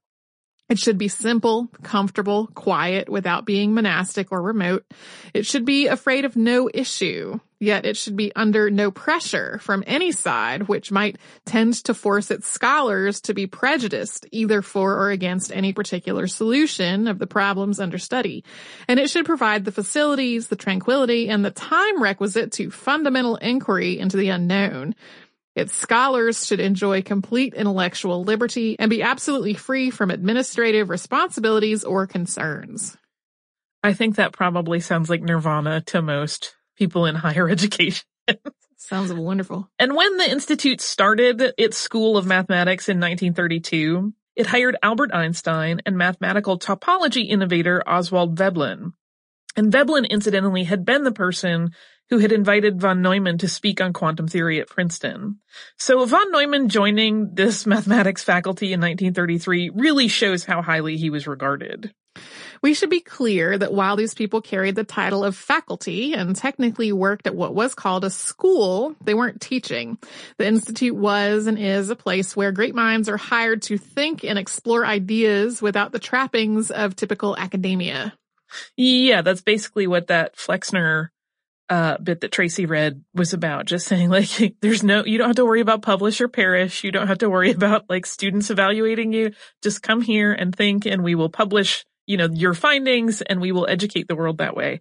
It 0.68 0.78
should 0.78 0.98
be 0.98 1.08
simple, 1.08 1.68
comfortable, 1.82 2.48
quiet, 2.48 3.08
without 3.08 3.46
being 3.46 3.72
monastic 3.72 4.30
or 4.30 4.42
remote. 4.42 4.84
It 5.32 5.46
should 5.46 5.64
be 5.64 5.86
afraid 5.86 6.26
of 6.26 6.36
no 6.36 6.68
issue, 6.72 7.40
yet 7.58 7.86
it 7.86 7.96
should 7.96 8.16
be 8.16 8.36
under 8.36 8.68
no 8.68 8.90
pressure 8.90 9.58
from 9.62 9.82
any 9.86 10.12
side, 10.12 10.68
which 10.68 10.92
might 10.92 11.16
tend 11.46 11.72
to 11.84 11.94
force 11.94 12.30
its 12.30 12.48
scholars 12.48 13.22
to 13.22 13.32
be 13.32 13.46
prejudiced 13.46 14.26
either 14.30 14.60
for 14.60 14.92
or 14.92 15.10
against 15.10 15.50
any 15.52 15.72
particular 15.72 16.26
solution 16.26 17.08
of 17.08 17.18
the 17.18 17.26
problems 17.26 17.80
under 17.80 17.96
study. 17.96 18.44
And 18.86 19.00
it 19.00 19.08
should 19.08 19.24
provide 19.24 19.64
the 19.64 19.72
facilities, 19.72 20.48
the 20.48 20.56
tranquility, 20.56 21.30
and 21.30 21.42
the 21.42 21.50
time 21.50 22.02
requisite 22.02 22.52
to 22.52 22.70
fundamental 22.70 23.36
inquiry 23.36 23.98
into 23.98 24.18
the 24.18 24.28
unknown. 24.28 24.94
Its 25.58 25.74
scholars 25.74 26.46
should 26.46 26.60
enjoy 26.60 27.02
complete 27.02 27.52
intellectual 27.52 28.22
liberty 28.22 28.76
and 28.78 28.88
be 28.88 29.02
absolutely 29.02 29.54
free 29.54 29.90
from 29.90 30.12
administrative 30.12 30.88
responsibilities 30.88 31.82
or 31.82 32.06
concerns. 32.06 32.96
I 33.82 33.92
think 33.92 34.14
that 34.16 34.32
probably 34.32 34.78
sounds 34.78 35.10
like 35.10 35.20
nirvana 35.20 35.80
to 35.86 36.00
most 36.00 36.54
people 36.76 37.06
in 37.06 37.16
higher 37.16 37.48
education. 37.50 38.06
Sounds 38.76 39.12
wonderful. 39.12 39.68
And 39.80 39.96
when 39.96 40.16
the 40.16 40.30
Institute 40.30 40.80
started 40.80 41.52
its 41.58 41.76
School 41.76 42.16
of 42.16 42.24
Mathematics 42.24 42.88
in 42.88 42.98
1932, 42.98 44.12
it 44.36 44.46
hired 44.46 44.76
Albert 44.80 45.12
Einstein 45.12 45.80
and 45.84 45.98
mathematical 45.98 46.60
topology 46.60 47.28
innovator 47.28 47.82
Oswald 47.84 48.36
Veblen. 48.36 48.92
And 49.56 49.72
Veblen 49.72 50.04
incidentally 50.04 50.62
had 50.62 50.84
been 50.84 51.02
the 51.02 51.10
person 51.10 51.72
who 52.10 52.18
had 52.18 52.32
invited 52.32 52.80
von 52.80 53.02
Neumann 53.02 53.38
to 53.38 53.48
speak 53.48 53.80
on 53.80 53.92
quantum 53.92 54.28
theory 54.28 54.60
at 54.60 54.68
Princeton. 54.68 55.38
So 55.76 56.04
von 56.04 56.30
Neumann 56.32 56.68
joining 56.68 57.34
this 57.34 57.66
mathematics 57.66 58.24
faculty 58.24 58.72
in 58.72 58.80
1933 58.80 59.70
really 59.70 60.08
shows 60.08 60.44
how 60.44 60.62
highly 60.62 60.96
he 60.96 61.10
was 61.10 61.26
regarded. 61.26 61.92
We 62.62 62.74
should 62.74 62.90
be 62.90 63.00
clear 63.00 63.56
that 63.56 63.72
while 63.72 63.96
these 63.96 64.14
people 64.14 64.40
carried 64.40 64.74
the 64.74 64.84
title 64.84 65.22
of 65.24 65.36
faculty 65.36 66.14
and 66.14 66.34
technically 66.34 66.92
worked 66.92 67.26
at 67.26 67.36
what 67.36 67.54
was 67.54 67.74
called 67.74 68.04
a 68.04 68.10
school, 68.10 68.96
they 69.04 69.14
weren't 69.14 69.40
teaching. 69.40 69.98
The 70.38 70.46
Institute 70.46 70.96
was 70.96 71.46
and 71.46 71.58
is 71.58 71.90
a 71.90 71.96
place 71.96 72.34
where 72.34 72.50
great 72.50 72.74
minds 72.74 73.08
are 73.08 73.16
hired 73.16 73.62
to 73.62 73.78
think 73.78 74.24
and 74.24 74.38
explore 74.38 74.84
ideas 74.84 75.62
without 75.62 75.92
the 75.92 76.00
trappings 76.00 76.70
of 76.70 76.96
typical 76.96 77.36
academia. 77.36 78.14
Yeah, 78.76 79.22
that's 79.22 79.42
basically 79.42 79.86
what 79.86 80.08
that 80.08 80.36
Flexner 80.36 81.12
uh, 81.70 81.98
bit 81.98 82.22
that 82.22 82.32
Tracy 82.32 82.66
read 82.66 83.04
was 83.14 83.32
about. 83.32 83.66
Just 83.66 83.86
saying 83.86 84.10
like, 84.10 84.56
there's 84.60 84.82
no, 84.82 85.04
you 85.04 85.18
don't 85.18 85.28
have 85.28 85.36
to 85.36 85.44
worry 85.44 85.60
about 85.60 85.82
publish 85.82 86.20
or 86.20 86.28
perish. 86.28 86.84
You 86.84 86.92
don't 86.92 87.08
have 87.08 87.18
to 87.18 87.30
worry 87.30 87.50
about 87.52 87.88
like 87.88 88.06
students 88.06 88.50
evaluating 88.50 89.12
you. 89.12 89.32
Just 89.62 89.82
come 89.82 90.00
here 90.00 90.32
and 90.32 90.54
think 90.54 90.86
and 90.86 91.02
we 91.02 91.14
will 91.14 91.30
publish, 91.30 91.84
you 92.06 92.16
know, 92.16 92.28
your 92.32 92.54
findings 92.54 93.22
and 93.22 93.40
we 93.40 93.52
will 93.52 93.66
educate 93.68 94.08
the 94.08 94.16
world 94.16 94.38
that 94.38 94.56
way. 94.56 94.80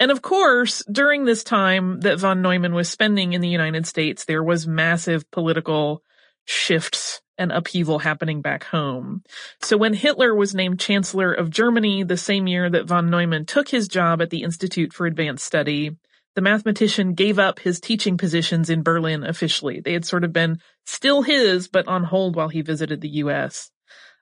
And 0.00 0.10
of 0.12 0.22
course, 0.22 0.84
during 0.90 1.24
this 1.24 1.42
time 1.42 2.00
that 2.00 2.20
von 2.20 2.40
Neumann 2.40 2.74
was 2.74 2.88
spending 2.88 3.32
in 3.32 3.40
the 3.40 3.48
United 3.48 3.86
States, 3.86 4.24
there 4.24 4.44
was 4.44 4.66
massive 4.66 5.28
political 5.32 6.02
shifts 6.44 7.20
and 7.36 7.52
upheaval 7.52 8.00
happening 8.00 8.42
back 8.42 8.64
home. 8.64 9.22
So 9.60 9.76
when 9.76 9.94
Hitler 9.94 10.34
was 10.34 10.54
named 10.54 10.80
Chancellor 10.80 11.32
of 11.32 11.50
Germany 11.50 12.02
the 12.02 12.16
same 12.16 12.46
year 12.46 12.68
that 12.70 12.86
von 12.86 13.10
Neumann 13.10 13.46
took 13.46 13.68
his 13.68 13.88
job 13.88 14.20
at 14.20 14.30
the 14.30 14.42
Institute 14.42 14.92
for 14.92 15.06
Advanced 15.06 15.44
Study, 15.44 15.96
the 16.38 16.42
mathematician 16.42 17.14
gave 17.14 17.40
up 17.40 17.58
his 17.58 17.80
teaching 17.80 18.16
positions 18.16 18.70
in 18.70 18.84
Berlin 18.84 19.24
officially. 19.24 19.80
They 19.80 19.92
had 19.92 20.04
sort 20.04 20.22
of 20.22 20.32
been 20.32 20.60
still 20.86 21.22
his, 21.22 21.66
but 21.66 21.88
on 21.88 22.04
hold 22.04 22.36
while 22.36 22.46
he 22.46 22.62
visited 22.62 23.00
the 23.00 23.08
U.S. 23.08 23.72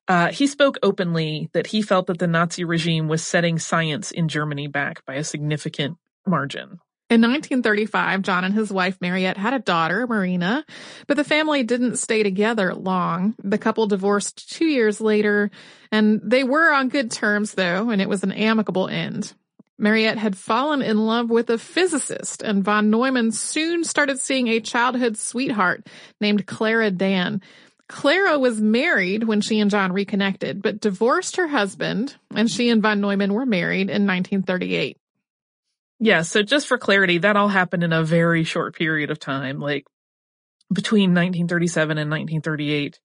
Uh, 0.09 0.29
he 0.29 0.47
spoke 0.47 0.79
openly 0.83 1.51
that 1.53 1.67
he 1.67 1.83
felt 1.83 2.07
that 2.07 2.19
the 2.19 2.27
Nazi 2.27 2.65
regime 2.65 3.07
was 3.07 3.23
setting 3.23 3.59
science 3.59 4.13
in 4.13 4.29
Germany 4.29 4.67
back 4.67 5.05
by 5.05 5.17
a 5.17 5.25
significant 5.25 5.99
margin. 6.27 6.81
In 7.11 7.21
1935, 7.21 8.23
John 8.23 8.45
and 8.45 8.55
his 8.55 8.73
wife 8.73 8.97
Mariette 9.03 9.37
had 9.37 9.53
a 9.53 9.59
daughter, 9.59 10.07
Marina, 10.07 10.65
but 11.07 11.19
the 11.19 11.23
family 11.23 11.65
didn't 11.65 11.99
stay 11.99 12.23
together 12.23 12.75
long. 12.75 13.35
The 13.45 13.59
couple 13.59 13.87
divorced 13.89 14.51
two 14.55 14.65
years 14.65 15.03
later, 15.03 15.51
and 15.93 16.23
they 16.25 16.45
were 16.45 16.73
on 16.73 16.89
good 16.89 17.11
terms 17.11 17.53
though, 17.53 17.91
and 17.91 18.01
it 18.01 18.09
was 18.09 18.25
an 18.25 18.33
amicable 18.33 18.89
end. 18.89 19.35
Mariette 19.79 20.19
had 20.19 20.37
fallen 20.37 20.81
in 20.81 20.99
love 20.99 21.29
with 21.29 21.51
a 21.51 21.59
physicist, 21.59 22.43
and 22.43 22.65
von 22.65 22.91
Neumann 22.91 23.31
soon 23.33 23.85
started 23.85 24.19
seeing 24.19 24.49
a 24.49 24.61
childhood 24.61 25.19
sweetheart 25.19 25.87
named 26.21 26.47
Clara 26.47 26.91
Dan. 26.91 27.43
Clara 27.89 28.39
was 28.39 28.61
married 28.61 29.25
when 29.25 29.41
she 29.41 29.61
and 29.61 29.71
John 29.71 29.93
reconnected, 29.93 30.63
but 30.63 30.81
divorced 30.81 31.37
her 31.37 31.47
husband, 31.47 32.17
and 32.35 32.51
she 32.51 32.71
and 32.71 32.83
von 32.83 33.01
Neumann 33.01 33.35
were 33.35 33.47
married 33.47 33.91
in 33.91 34.07
1938. 34.07 34.97
Yeah, 35.99 36.23
so 36.23 36.43
just 36.43 36.67
for 36.67 36.79
clarity, 36.79 37.19
that 37.19 37.37
all 37.37 37.49
happened 37.49 37.85
in 37.85 37.93
a 37.93 38.03
very 38.03 38.45
short 38.45 38.75
period 38.75 39.11
of 39.11 39.19
time, 39.19 39.61
like 39.61 39.87
between 40.73 41.11
1937 41.11 41.99
and 41.99 42.11
1938. 42.11 43.01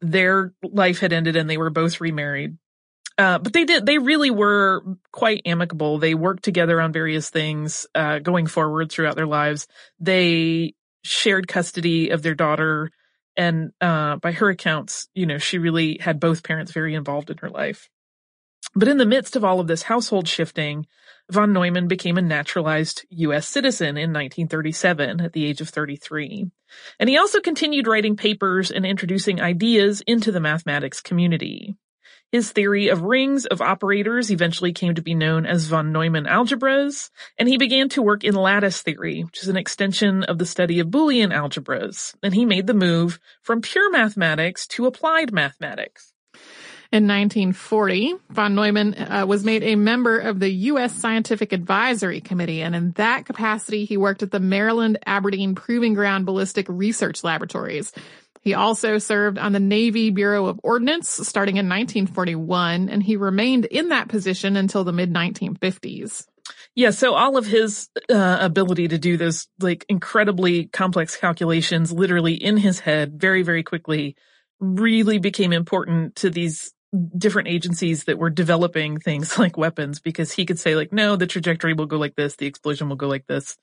Their 0.00 0.52
life 0.62 1.00
had 1.00 1.12
ended 1.12 1.36
and 1.36 1.48
they 1.48 1.56
were 1.56 1.70
both 1.70 2.00
remarried. 2.00 2.56
Uh, 3.18 3.38
but 3.38 3.52
they 3.52 3.64
did, 3.64 3.84
they 3.84 3.98
really 3.98 4.30
were 4.30 4.82
quite 5.10 5.42
amicable. 5.44 5.98
They 5.98 6.14
worked 6.14 6.44
together 6.44 6.80
on 6.80 6.92
various 6.92 7.30
things, 7.30 7.84
uh, 7.94 8.20
going 8.20 8.46
forward 8.46 8.92
throughout 8.92 9.16
their 9.16 9.26
lives. 9.26 9.66
They 9.98 10.74
shared 11.02 11.48
custody 11.48 12.10
of 12.10 12.22
their 12.22 12.36
daughter. 12.36 12.90
And, 13.36 13.72
uh, 13.80 14.16
by 14.16 14.32
her 14.32 14.50
accounts, 14.50 15.08
you 15.14 15.26
know, 15.26 15.38
she 15.38 15.58
really 15.58 15.98
had 16.00 16.20
both 16.20 16.44
parents 16.44 16.72
very 16.72 16.94
involved 16.94 17.30
in 17.30 17.38
her 17.38 17.50
life. 17.50 17.88
But 18.74 18.88
in 18.88 18.98
the 18.98 19.06
midst 19.06 19.34
of 19.34 19.44
all 19.44 19.60
of 19.60 19.66
this 19.66 19.82
household 19.82 20.28
shifting, 20.28 20.86
von 21.30 21.52
Neumann 21.52 21.88
became 21.88 22.18
a 22.18 22.22
naturalized 22.22 23.04
U.S. 23.10 23.48
citizen 23.48 23.96
in 23.96 24.10
1937 24.10 25.20
at 25.20 25.32
the 25.32 25.44
age 25.44 25.60
of 25.60 25.68
33. 25.68 26.50
And 26.98 27.08
he 27.08 27.16
also 27.16 27.40
continued 27.40 27.86
writing 27.86 28.16
papers 28.16 28.70
and 28.70 28.86
introducing 28.86 29.40
ideas 29.40 30.02
into 30.02 30.30
the 30.30 30.40
mathematics 30.40 31.00
community. 31.00 31.76
His 32.30 32.52
theory 32.52 32.88
of 32.88 33.02
rings 33.02 33.46
of 33.46 33.62
operators 33.62 34.30
eventually 34.30 34.74
came 34.74 34.94
to 34.94 35.02
be 35.02 35.14
known 35.14 35.46
as 35.46 35.64
von 35.64 35.92
Neumann 35.92 36.26
algebras, 36.26 37.08
and 37.38 37.48
he 37.48 37.56
began 37.56 37.88
to 37.90 38.02
work 38.02 38.22
in 38.22 38.34
lattice 38.34 38.82
theory, 38.82 39.24
which 39.24 39.42
is 39.42 39.48
an 39.48 39.56
extension 39.56 40.24
of 40.24 40.36
the 40.36 40.44
study 40.44 40.78
of 40.78 40.88
Boolean 40.88 41.32
algebras, 41.32 42.14
and 42.22 42.34
he 42.34 42.44
made 42.44 42.66
the 42.66 42.74
move 42.74 43.18
from 43.40 43.62
pure 43.62 43.90
mathematics 43.90 44.66
to 44.66 44.84
applied 44.84 45.32
mathematics. 45.32 46.07
In 46.90 47.06
1940, 47.06 48.14
von 48.30 48.54
Neumann 48.54 48.94
uh, 48.94 49.26
was 49.26 49.44
made 49.44 49.62
a 49.62 49.74
member 49.74 50.18
of 50.18 50.40
the 50.40 50.48
U.S. 50.48 50.94
Scientific 50.94 51.52
Advisory 51.52 52.22
Committee, 52.22 52.62
and 52.62 52.74
in 52.74 52.92
that 52.92 53.26
capacity, 53.26 53.84
he 53.84 53.98
worked 53.98 54.22
at 54.22 54.30
the 54.30 54.40
Maryland 54.40 54.98
Aberdeen 55.04 55.54
Proving 55.54 55.92
Ground 55.92 56.24
Ballistic 56.24 56.64
Research 56.66 57.22
Laboratories. 57.22 57.92
He 58.40 58.54
also 58.54 58.96
served 58.96 59.36
on 59.36 59.52
the 59.52 59.60
Navy 59.60 60.08
Bureau 60.08 60.46
of 60.46 60.60
Ordnance 60.62 61.10
starting 61.10 61.58
in 61.58 61.68
1941, 61.68 62.88
and 62.88 63.02
he 63.02 63.16
remained 63.16 63.66
in 63.66 63.90
that 63.90 64.08
position 64.08 64.56
until 64.56 64.82
the 64.82 64.92
mid 64.92 65.12
1950s. 65.12 66.24
Yeah, 66.74 66.90
so 66.90 67.12
all 67.12 67.36
of 67.36 67.44
his 67.44 67.90
uh, 68.08 68.38
ability 68.40 68.88
to 68.88 68.98
do 68.98 69.18
those 69.18 69.46
like 69.60 69.84
incredibly 69.90 70.68
complex 70.68 71.16
calculations 71.16 71.92
literally 71.92 72.32
in 72.32 72.56
his 72.56 72.80
head 72.80 73.20
very, 73.20 73.42
very 73.42 73.62
quickly 73.62 74.16
really 74.58 75.18
became 75.18 75.52
important 75.52 76.16
to 76.16 76.30
these 76.30 76.72
different 77.16 77.48
agencies 77.48 78.04
that 78.04 78.18
were 78.18 78.30
developing 78.30 78.98
things 78.98 79.38
like 79.38 79.56
weapons 79.56 80.00
because 80.00 80.32
he 80.32 80.46
could 80.46 80.58
say 80.58 80.74
like, 80.74 80.92
no, 80.92 81.16
the 81.16 81.26
trajectory 81.26 81.74
will 81.74 81.86
go 81.86 81.98
like 81.98 82.14
this, 82.14 82.36
the 82.36 82.46
explosion 82.46 82.88
will 82.88 82.96
go 82.96 83.08
like 83.08 83.26
this. 83.26 83.56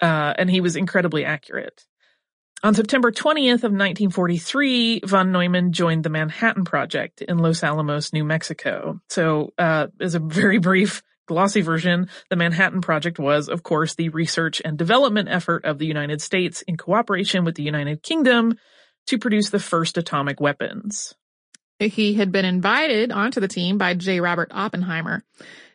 Uh, 0.00 0.34
and 0.38 0.50
he 0.50 0.60
was 0.60 0.76
incredibly 0.76 1.24
accurate. 1.24 1.84
On 2.64 2.74
September 2.74 3.12
20th 3.12 3.62
of 3.62 3.72
1943, 3.72 5.02
von 5.04 5.30
Neumann 5.30 5.70
joined 5.72 6.02
the 6.02 6.10
Manhattan 6.10 6.64
Project 6.64 7.22
in 7.22 7.38
Los 7.38 7.62
Alamos, 7.62 8.12
New 8.12 8.24
Mexico. 8.24 9.00
So, 9.08 9.52
uh, 9.58 9.86
as 10.00 10.16
a 10.16 10.18
very 10.18 10.58
brief 10.58 11.02
glossy 11.28 11.60
version, 11.60 12.08
the 12.30 12.36
Manhattan 12.36 12.80
Project 12.80 13.20
was, 13.20 13.48
of 13.48 13.62
course, 13.62 13.94
the 13.94 14.08
research 14.08 14.60
and 14.64 14.76
development 14.76 15.28
effort 15.28 15.64
of 15.64 15.78
the 15.78 15.86
United 15.86 16.20
States 16.20 16.62
in 16.62 16.76
cooperation 16.76 17.44
with 17.44 17.54
the 17.54 17.62
United 17.62 18.02
Kingdom 18.02 18.58
to 19.06 19.18
produce 19.18 19.50
the 19.50 19.60
first 19.60 19.96
atomic 19.96 20.40
weapons. 20.40 21.14
He 21.78 22.14
had 22.14 22.32
been 22.32 22.44
invited 22.44 23.12
onto 23.12 23.40
the 23.40 23.48
team 23.48 23.78
by 23.78 23.94
J. 23.94 24.20
Robert 24.20 24.50
Oppenheimer. 24.52 25.22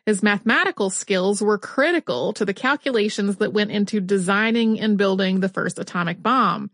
His 0.04 0.22
mathematical 0.22 0.90
skills 0.90 1.40
were 1.40 1.56
critical 1.56 2.34
to 2.34 2.44
the 2.44 2.52
calculations 2.52 3.36
that 3.36 3.54
went 3.54 3.70
into 3.70 4.00
designing 4.00 4.78
and 4.78 4.98
building 4.98 5.40
the 5.40 5.48
first 5.48 5.78
atomic 5.78 6.22
bomb. 6.22 6.70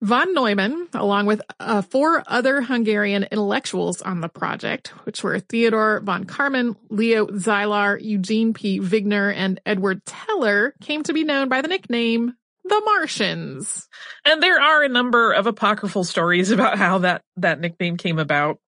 Von 0.00 0.32
Neumann, 0.32 0.86
along 0.94 1.26
with 1.26 1.42
uh, 1.58 1.82
four 1.82 2.22
other 2.28 2.62
Hungarian 2.62 3.24
intellectuals 3.24 4.00
on 4.00 4.20
the 4.20 4.28
project, 4.28 4.88
which 5.04 5.24
were 5.24 5.40
Theodor 5.40 6.00
von 6.04 6.24
Karman, 6.24 6.76
Leo 6.88 7.26
Szilard, 7.26 8.00
Eugene 8.02 8.54
P. 8.54 8.78
Wigner, 8.78 9.34
and 9.34 9.60
Edward 9.66 10.04
Teller, 10.04 10.72
came 10.80 11.02
to 11.02 11.12
be 11.12 11.24
known 11.24 11.48
by 11.48 11.62
the 11.62 11.68
nickname 11.68 12.34
the 12.62 12.82
Martians. 12.84 13.88
And 14.24 14.42
there 14.42 14.60
are 14.60 14.84
a 14.84 14.88
number 14.88 15.32
of 15.32 15.46
apocryphal 15.46 16.04
stories 16.04 16.50
about 16.52 16.78
how 16.78 16.98
that, 16.98 17.22
that 17.38 17.60
nickname 17.60 17.96
came 17.96 18.20
about. 18.20 18.60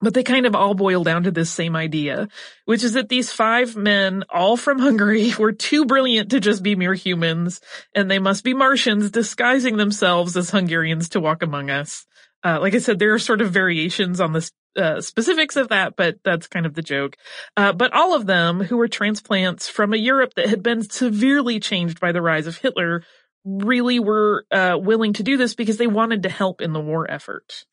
But 0.00 0.14
they 0.14 0.22
kind 0.22 0.46
of 0.46 0.54
all 0.54 0.74
boil 0.74 1.02
down 1.02 1.24
to 1.24 1.32
this 1.32 1.50
same 1.50 1.74
idea, 1.74 2.28
which 2.66 2.84
is 2.84 2.92
that 2.92 3.08
these 3.08 3.32
five 3.32 3.74
men, 3.74 4.24
all 4.30 4.56
from 4.56 4.78
Hungary, 4.78 5.32
were 5.38 5.52
too 5.52 5.84
brilliant 5.86 6.30
to 6.30 6.40
just 6.40 6.62
be 6.62 6.76
mere 6.76 6.94
humans, 6.94 7.60
and 7.94 8.10
they 8.10 8.20
must 8.20 8.44
be 8.44 8.54
Martians 8.54 9.10
disguising 9.10 9.76
themselves 9.76 10.36
as 10.36 10.50
Hungarians 10.50 11.08
to 11.10 11.20
walk 11.20 11.42
among 11.42 11.70
us. 11.70 12.06
Uh, 12.44 12.60
like 12.60 12.74
I 12.74 12.78
said, 12.78 12.98
there 12.98 13.12
are 13.14 13.18
sort 13.18 13.40
of 13.40 13.50
variations 13.50 14.20
on 14.20 14.32
the 14.32 14.48
uh, 14.76 15.00
specifics 15.00 15.56
of 15.56 15.68
that, 15.68 15.96
but 15.96 16.18
that's 16.24 16.46
kind 16.46 16.66
of 16.66 16.74
the 16.74 16.82
joke. 16.82 17.16
Uh, 17.56 17.72
but 17.72 17.92
all 17.92 18.14
of 18.14 18.26
them, 18.26 18.60
who 18.60 18.76
were 18.76 18.88
transplants 18.88 19.68
from 19.68 19.92
a 19.92 19.96
Europe 19.96 20.34
that 20.34 20.48
had 20.48 20.62
been 20.62 20.88
severely 20.88 21.58
changed 21.58 21.98
by 21.98 22.12
the 22.12 22.22
rise 22.22 22.46
of 22.46 22.58
Hitler, 22.58 23.02
really 23.44 23.98
were 23.98 24.44
uh, 24.50 24.76
willing 24.80 25.14
to 25.14 25.22
do 25.22 25.36
this 25.36 25.54
because 25.54 25.78
they 25.78 25.86
wanted 25.86 26.22
to 26.22 26.28
help 26.28 26.60
in 26.60 26.72
the 26.72 26.80
war 26.80 27.10
effort. 27.10 27.64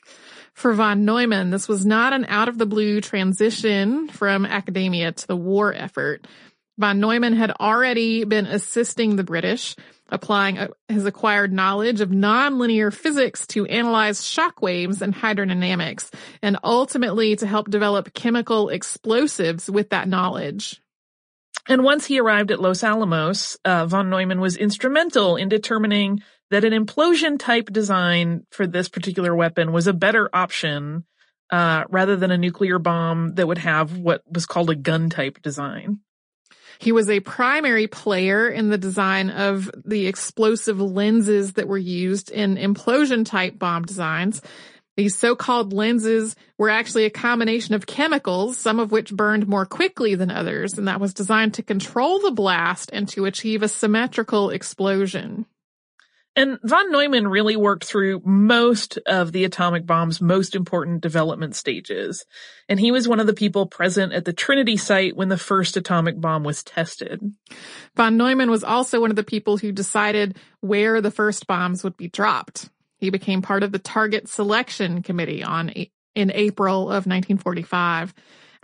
For 0.55 0.73
von 0.73 1.03
Neumann, 1.03 1.49
this 1.49 1.67
was 1.67 1.85
not 1.85 2.13
an 2.13 2.25
out 2.29 2.47
of 2.47 2.57
the 2.57 2.65
blue 2.65 3.01
transition 3.01 4.07
from 4.07 4.45
academia 4.45 5.11
to 5.11 5.27
the 5.27 5.35
war 5.35 5.73
effort. 5.73 6.25
Von 6.77 7.01
Neumann 7.01 7.35
had 7.35 7.51
already 7.51 8.23
been 8.23 8.45
assisting 8.45 9.15
the 9.15 9.23
British, 9.23 9.75
applying 10.09 10.57
uh, 10.57 10.69
his 10.87 11.05
acquired 11.05 11.51
knowledge 11.51 11.99
of 11.99 12.09
nonlinear 12.09 12.93
physics 12.93 13.45
to 13.47 13.65
analyze 13.65 14.25
shock 14.25 14.61
waves 14.61 15.01
and 15.01 15.13
hydrodynamics, 15.13 16.09
and 16.41 16.57
ultimately 16.63 17.35
to 17.35 17.45
help 17.45 17.69
develop 17.69 18.13
chemical 18.13 18.69
explosives 18.69 19.69
with 19.69 19.89
that 19.89 20.07
knowledge. 20.07 20.81
And 21.67 21.83
once 21.83 22.05
he 22.05 22.19
arrived 22.19 22.51
at 22.51 22.61
Los 22.61 22.83
Alamos, 22.83 23.57
uh, 23.65 23.87
von 23.87 24.09
Neumann 24.09 24.39
was 24.39 24.55
instrumental 24.55 25.35
in 25.35 25.49
determining 25.49 26.21
that 26.51 26.63
an 26.63 26.73
implosion 26.73 27.39
type 27.39 27.71
design 27.71 28.45
for 28.51 28.67
this 28.67 28.89
particular 28.89 29.35
weapon 29.35 29.71
was 29.71 29.87
a 29.87 29.93
better 29.93 30.29
option 30.33 31.05
uh, 31.51 31.83
rather 31.89 32.15
than 32.15 32.31
a 32.31 32.37
nuclear 32.37 32.79
bomb 32.79 33.35
that 33.35 33.47
would 33.47 33.57
have 33.59 33.97
what 33.97 34.21
was 34.31 34.45
called 34.45 34.69
a 34.69 34.75
gun 34.75 35.09
type 35.09 35.41
design. 35.41 35.99
He 36.79 36.91
was 36.91 37.09
a 37.09 37.21
primary 37.21 37.87
player 37.87 38.49
in 38.49 38.69
the 38.69 38.77
design 38.77 39.29
of 39.29 39.71
the 39.85 40.07
explosive 40.07 40.81
lenses 40.81 41.53
that 41.53 41.67
were 41.67 41.77
used 41.77 42.31
in 42.31 42.57
implosion 42.57 43.25
type 43.25 43.57
bomb 43.57 43.83
designs. 43.83 44.41
These 44.97 45.17
so-called 45.17 45.73
lenses 45.73 46.35
were 46.57 46.69
actually 46.69 47.05
a 47.05 47.09
combination 47.09 47.75
of 47.75 47.85
chemicals, 47.85 48.57
some 48.57 48.79
of 48.79 48.91
which 48.91 49.13
burned 49.13 49.47
more 49.47 49.65
quickly 49.65 50.15
than 50.15 50.31
others, 50.31 50.77
and 50.77 50.87
that 50.87 51.01
was 51.01 51.13
designed 51.13 51.53
to 51.55 51.63
control 51.63 52.19
the 52.19 52.31
blast 52.31 52.89
and 52.93 53.07
to 53.09 53.25
achieve 53.25 53.61
a 53.61 53.67
symmetrical 53.67 54.49
explosion. 54.49 55.45
And 56.37 56.59
von 56.63 56.91
Neumann 56.91 57.29
really 57.29 57.55
worked 57.55 57.85
through 57.85 58.21
most 58.25 58.97
of 59.05 59.31
the 59.31 59.45
atomic 59.45 59.85
bomb's 59.85 60.19
most 60.19 60.53
important 60.53 61.01
development 61.01 61.55
stages. 61.55 62.25
And 62.67 62.77
he 62.77 62.91
was 62.91 63.07
one 63.07 63.21
of 63.21 63.27
the 63.27 63.33
people 63.33 63.67
present 63.67 64.11
at 64.11 64.25
the 64.25 64.33
Trinity 64.33 64.75
site 64.75 65.15
when 65.15 65.29
the 65.29 65.37
first 65.37 65.77
atomic 65.77 66.19
bomb 66.19 66.43
was 66.43 66.61
tested. 66.61 67.21
Von 67.95 68.17
Neumann 68.17 68.51
was 68.51 68.65
also 68.65 68.99
one 68.99 69.11
of 69.11 69.15
the 69.15 69.23
people 69.23 69.57
who 69.57 69.71
decided 69.71 70.37
where 70.59 70.99
the 70.99 71.11
first 71.11 71.47
bombs 71.47 71.83
would 71.85 71.95
be 71.95 72.09
dropped. 72.09 72.69
He 72.97 73.09
became 73.09 73.41
part 73.41 73.63
of 73.63 73.71
the 73.71 73.79
target 73.79 74.27
selection 74.27 75.03
committee 75.03 75.43
on 75.43 75.69
in 76.15 76.31
April 76.31 76.83
of 76.83 77.05
1945. 77.05 78.13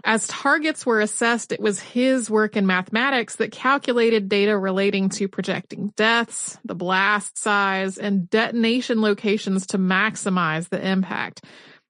As 0.03 0.27
targets 0.27 0.86
were 0.86 1.00
assessed, 1.00 1.51
it 1.51 1.60
was 1.60 1.79
his 1.79 2.29
work 2.29 2.58
in 2.58 2.65
mathematics 2.65 3.36
that 3.36 3.51
calculated 3.51 4.29
data 4.29 4.58
relating 4.58 5.10
to 5.10 5.27
projecting 5.27 5.93
deaths, 5.96 6.58
the 6.65 6.75
blast 6.75 7.38
size, 7.38 7.98
and 7.98 8.29
detonation 8.29 9.01
locations 9.01 9.67
to 9.67 9.77
maximize 9.77 10.70
the 10.70 10.86
impact. 10.86 11.43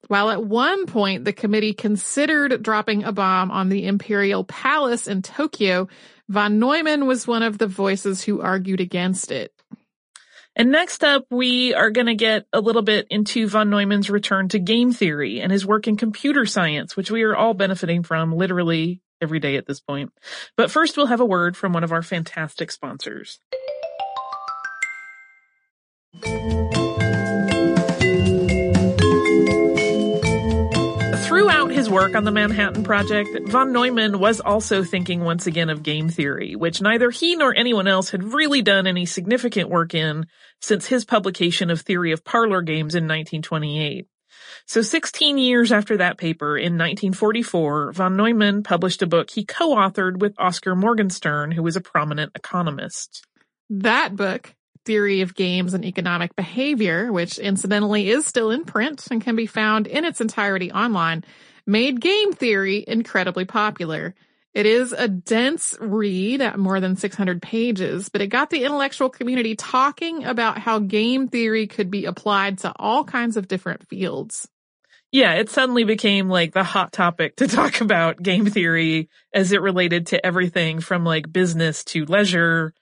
While 0.08 0.30
at 0.30 0.44
one 0.44 0.88
point 0.88 1.24
the 1.24 1.32
committee 1.32 1.74
considered 1.74 2.62
dropping 2.62 3.06
a 3.06 3.14
bomb 3.14 3.50
on 3.50 3.70
the 3.70 3.88
Imperial 3.88 4.44
Palace 4.44 5.08
in 5.08 5.22
Tokyo, 5.22 5.88
von 6.28 6.60
Neumann 6.60 7.08
was 7.08 7.28
one 7.28 7.44
of 7.44 7.58
the 7.58 7.68
voices 7.68 8.24
who 8.24 8.42
argued 8.42 8.82
against 8.82 9.32
it. 9.32 9.54
And 10.56 10.72
next 10.72 11.04
up, 11.04 11.26
we 11.30 11.74
are 11.74 11.92
going 11.92 12.08
to 12.08 12.16
get 12.16 12.46
a 12.52 12.60
little 12.60 12.82
bit 12.82 13.08
into 13.10 13.48
von 13.48 13.70
Neumann's 13.70 14.10
return 14.10 14.50
to 14.50 14.60
game 14.60 14.92
theory 14.92 15.40
and 15.40 15.52
his 15.52 15.66
work 15.66 15.88
in 15.88 15.96
computer 15.96 16.46
science, 16.46 16.98
which 16.98 17.10
we 17.10 17.24
are 17.24 17.36
all 17.36 17.54
benefiting 17.54 18.04
from 18.04 18.34
literally 18.34 19.02
every 19.22 19.40
day 19.40 19.56
at 19.56 19.66
this 19.66 19.80
point. 19.80 20.12
But 20.58 20.72
first, 20.72 20.98
we'll 20.98 21.06
have 21.06 21.22
a 21.22 21.26
word 21.26 21.56
from 21.56 21.74
one 21.74 21.84
of 21.84 21.92
our 21.92 22.02
fantastic 22.02 22.72
sponsors. 22.72 23.40
Work 31.92 32.16
on 32.16 32.24
the 32.24 32.32
Manhattan 32.32 32.84
Project, 32.86 33.50
von 33.50 33.74
Neumann 33.74 34.18
was 34.18 34.40
also 34.40 34.82
thinking 34.82 35.22
once 35.22 35.46
again 35.46 35.70
of 35.70 35.84
game 35.84 36.08
theory, 36.08 36.56
which 36.56 36.82
neither 36.82 37.12
he 37.12 37.36
nor 37.36 37.54
anyone 37.54 37.88
else 37.88 38.10
had 38.10 38.24
really 38.24 38.62
done 38.62 38.88
any 38.88 39.06
significant 39.06 39.70
work 39.70 39.94
in 39.94 40.26
since 40.62 40.88
his 40.88 41.04
publication 41.04 41.70
of 41.70 41.82
Theory 41.82 42.14
of 42.14 42.24
Parlor 42.24 42.62
Games 42.62 42.96
in 42.96 43.04
1928. 43.04 44.08
So 44.66 44.82
16 44.82 45.38
years 45.38 45.74
after 45.74 45.98
that 45.98 46.18
paper, 46.18 46.58
in 46.58 46.78
1944, 46.78 47.92
von 47.92 48.16
Neumann 48.16 48.64
published 48.64 49.02
a 49.02 49.08
book 49.08 49.30
he 49.30 49.44
co-authored 49.44 50.20
with 50.20 50.34
Oscar 50.38 50.76
Morgenstern, 50.76 51.52
who 51.52 51.62
was 51.62 51.76
a 51.76 51.82
prominent 51.82 52.32
economist. 52.36 53.28
That 53.70 54.16
book 54.16 54.56
Theory 54.86 55.22
of 55.22 55.36
Games 55.36 55.74
and 55.74 55.84
Economic 55.84 56.36
Behavior, 56.38 57.12
which 57.12 57.38
incidentally 57.38 58.10
is 58.10 58.26
still 58.26 58.50
in 58.50 58.64
print 58.64 59.08
and 59.12 59.22
can 59.22 59.36
be 59.36 59.46
found 59.46 59.88
in 59.88 60.06
its 60.06 60.22
entirety 60.22 60.72
online, 60.72 61.26
made 61.66 62.02
game 62.02 62.34
theory 62.34 62.84
incredibly 62.88 63.46
popular. 63.46 64.16
It 64.54 64.66
is 64.66 64.92
a 64.92 65.08
dense 65.08 65.78
read 65.80 66.42
at 66.42 66.60
more 66.60 66.82
than 66.82 66.98
600 66.98 67.42
pages, 67.42 68.10
but 68.10 68.22
it 68.22 68.28
got 68.28 68.50
the 68.50 68.66
intellectual 68.66 69.10
community 69.10 69.56
talking 69.56 70.26
about 70.26 70.58
how 70.58 70.80
game 70.80 71.30
theory 71.30 71.68
could 71.68 71.90
be 71.90 72.06
applied 72.06 72.60
to 72.60 72.74
all 72.76 73.06
kinds 73.06 73.38
of 73.38 73.48
different 73.48 73.88
fields. 73.88 74.50
Yeah, 75.12 75.34
it 75.34 75.50
suddenly 75.50 75.84
became 75.84 76.30
like 76.30 76.54
the 76.54 76.64
hot 76.64 76.92
topic 76.92 77.38
to 77.38 77.48
talk 77.48 77.82
about 77.82 78.22
game 78.22 78.46
theory 78.46 79.10
as 79.34 79.54
it 79.54 79.62
related 79.62 80.08
to 80.08 80.26
everything 80.26 80.82
from 80.82 81.06
like 81.06 81.32
business 81.32 81.84
to 81.86 82.06
leisure 82.06 82.74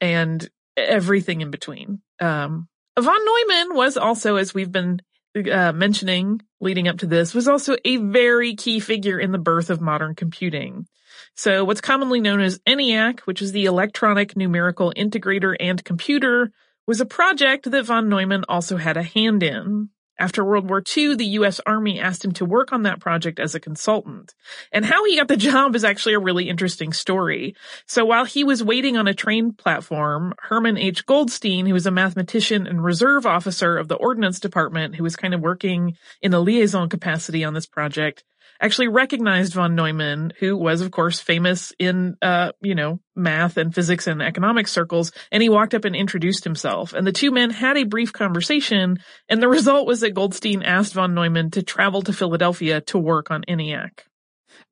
and 0.00 0.48
everything 0.76 1.40
in 1.40 1.50
between. 1.50 2.00
Um, 2.20 2.68
von 2.98 3.24
Neumann 3.24 3.76
was 3.76 3.96
also, 3.96 4.36
as 4.36 4.54
we've 4.54 4.70
been 4.70 5.00
uh, 5.36 5.72
mentioning 5.72 6.40
leading 6.60 6.88
up 6.88 6.98
to 6.98 7.06
this, 7.06 7.34
was 7.34 7.48
also 7.48 7.76
a 7.84 7.96
very 7.96 8.54
key 8.54 8.80
figure 8.80 9.18
in 9.18 9.32
the 9.32 9.38
birth 9.38 9.70
of 9.70 9.80
modern 9.80 10.14
computing. 10.14 10.86
So 11.34 11.64
what's 11.64 11.80
commonly 11.80 12.20
known 12.20 12.40
as 12.40 12.60
ENIAC, 12.66 13.20
which 13.20 13.42
is 13.42 13.52
the 13.52 13.64
Electronic 13.64 14.36
Numerical 14.36 14.92
Integrator 14.96 15.56
and 15.58 15.82
Computer, 15.84 16.50
was 16.86 17.00
a 17.00 17.06
project 17.06 17.70
that 17.70 17.84
von 17.84 18.08
Neumann 18.08 18.44
also 18.48 18.76
had 18.76 18.96
a 18.96 19.02
hand 19.02 19.42
in. 19.42 19.90
After 20.20 20.44
World 20.44 20.68
War 20.68 20.82
II, 20.96 21.16
the 21.16 21.24
U.S. 21.24 21.62
Army 21.64 21.98
asked 21.98 22.22
him 22.22 22.32
to 22.32 22.44
work 22.44 22.74
on 22.74 22.82
that 22.82 23.00
project 23.00 23.40
as 23.40 23.54
a 23.54 23.60
consultant. 23.60 24.34
And 24.70 24.84
how 24.84 25.06
he 25.06 25.16
got 25.16 25.28
the 25.28 25.36
job 25.50 25.74
is 25.74 25.82
actually 25.82 26.12
a 26.12 26.20
really 26.20 26.50
interesting 26.50 26.92
story. 26.92 27.56
So 27.86 28.04
while 28.04 28.26
he 28.26 28.44
was 28.44 28.62
waiting 28.62 28.98
on 28.98 29.08
a 29.08 29.14
train 29.14 29.54
platform, 29.54 30.34
Herman 30.38 30.76
H. 30.76 31.06
Goldstine, 31.06 31.66
who 31.66 31.72
was 31.72 31.86
a 31.86 31.90
mathematician 31.90 32.66
and 32.66 32.84
reserve 32.84 33.24
officer 33.24 33.78
of 33.78 33.88
the 33.88 33.94
Ordnance 33.94 34.38
Department, 34.38 34.94
who 34.94 35.02
was 35.02 35.16
kind 35.16 35.32
of 35.32 35.40
working 35.40 35.96
in 36.20 36.34
a 36.34 36.40
liaison 36.40 36.90
capacity 36.90 37.42
on 37.42 37.54
this 37.54 37.66
project, 37.66 38.22
actually 38.60 38.88
recognized 38.88 39.54
von 39.54 39.74
Neumann, 39.74 40.32
who 40.38 40.56
was, 40.56 40.80
of 40.80 40.90
course, 40.90 41.20
famous 41.20 41.72
in, 41.78 42.16
uh, 42.22 42.52
you 42.60 42.74
know, 42.74 43.00
math 43.14 43.56
and 43.56 43.74
physics 43.74 44.06
and 44.06 44.22
economic 44.22 44.68
circles, 44.68 45.12
and 45.30 45.42
he 45.42 45.48
walked 45.48 45.74
up 45.74 45.84
and 45.84 45.94
introduced 45.94 46.44
himself. 46.44 46.92
And 46.92 47.06
the 47.06 47.12
two 47.12 47.30
men 47.30 47.50
had 47.50 47.76
a 47.76 47.84
brief 47.84 48.12
conversation, 48.12 48.98
and 49.28 49.42
the 49.42 49.48
result 49.48 49.86
was 49.86 50.00
that 50.00 50.14
Goldstine 50.14 50.62
asked 50.62 50.94
von 50.94 51.14
Neumann 51.14 51.50
to 51.52 51.62
travel 51.62 52.02
to 52.02 52.12
Philadelphia 52.12 52.80
to 52.82 52.98
work 52.98 53.30
on 53.30 53.42
ENIAC. 53.48 54.00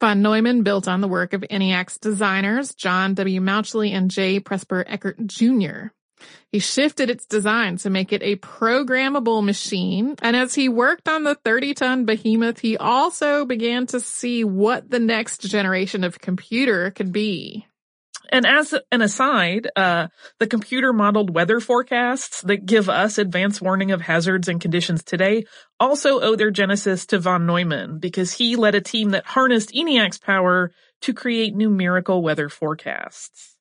Von 0.00 0.22
Neumann 0.22 0.62
built 0.62 0.86
on 0.86 1.00
the 1.00 1.08
work 1.08 1.32
of 1.32 1.44
ENIAC's 1.50 1.98
designers, 1.98 2.74
John 2.74 3.14
W. 3.14 3.40
Mauchly 3.40 3.92
and 3.92 4.10
J. 4.10 4.40
Presper 4.40 4.84
Eckert 4.86 5.26
Jr. 5.26 5.88
He 6.50 6.58
shifted 6.58 7.10
its 7.10 7.26
design 7.26 7.76
to 7.78 7.90
make 7.90 8.12
it 8.12 8.22
a 8.22 8.36
programmable 8.36 9.44
machine. 9.44 10.16
And 10.22 10.34
as 10.34 10.54
he 10.54 10.68
worked 10.68 11.08
on 11.08 11.24
the 11.24 11.34
30 11.34 11.74
ton 11.74 12.04
behemoth, 12.04 12.60
he 12.60 12.76
also 12.76 13.44
began 13.44 13.86
to 13.88 14.00
see 14.00 14.44
what 14.44 14.90
the 14.90 15.00
next 15.00 15.42
generation 15.42 16.04
of 16.04 16.20
computer 16.20 16.90
could 16.90 17.12
be. 17.12 17.66
And 18.30 18.46
as 18.46 18.74
an 18.92 19.00
aside, 19.00 19.68
uh, 19.74 20.08
the 20.38 20.46
computer 20.46 20.92
modeled 20.92 21.34
weather 21.34 21.60
forecasts 21.60 22.42
that 22.42 22.66
give 22.66 22.88
us 22.88 23.18
advance 23.18 23.60
warning 23.60 23.90
of 23.90 24.02
hazards 24.02 24.48
and 24.48 24.60
conditions 24.60 25.02
today 25.02 25.44
also 25.80 26.20
owe 26.20 26.36
their 26.36 26.50
genesis 26.50 27.06
to 27.06 27.18
von 27.18 27.46
Neumann 27.46 27.98
because 27.98 28.34
he 28.34 28.56
led 28.56 28.74
a 28.74 28.80
team 28.80 29.10
that 29.10 29.26
harnessed 29.26 29.74
ENIAC's 29.74 30.18
power 30.18 30.72
to 31.02 31.14
create 31.14 31.54
numerical 31.54 32.22
weather 32.22 32.48
forecasts. 32.48 33.56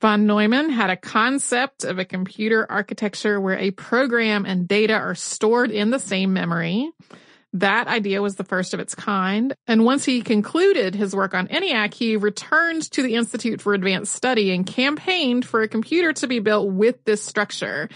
Von 0.00 0.26
Neumann 0.26 0.70
had 0.70 0.90
a 0.90 0.96
concept 0.96 1.84
of 1.84 1.98
a 1.98 2.04
computer 2.04 2.66
architecture 2.68 3.40
where 3.40 3.58
a 3.58 3.70
program 3.70 4.44
and 4.44 4.68
data 4.68 4.94
are 4.94 5.14
stored 5.14 5.70
in 5.70 5.90
the 5.90 5.98
same 5.98 6.32
memory. 6.32 6.90
That 7.54 7.86
idea 7.86 8.20
was 8.20 8.36
the 8.36 8.44
first 8.44 8.74
of 8.74 8.80
its 8.80 8.94
kind. 8.94 9.54
And 9.66 9.84
once 9.84 10.04
he 10.04 10.20
concluded 10.20 10.94
his 10.94 11.16
work 11.16 11.32
on 11.32 11.48
ENIAC, 11.48 11.94
he 11.94 12.16
returned 12.16 12.90
to 12.90 13.02
the 13.02 13.14
Institute 13.14 13.62
for 13.62 13.72
Advanced 13.72 14.12
Study 14.12 14.52
and 14.52 14.66
campaigned 14.66 15.46
for 15.46 15.62
a 15.62 15.68
computer 15.68 16.12
to 16.14 16.26
be 16.26 16.40
built 16.40 16.70
with 16.70 17.02
this 17.04 17.22
structure. 17.22 17.88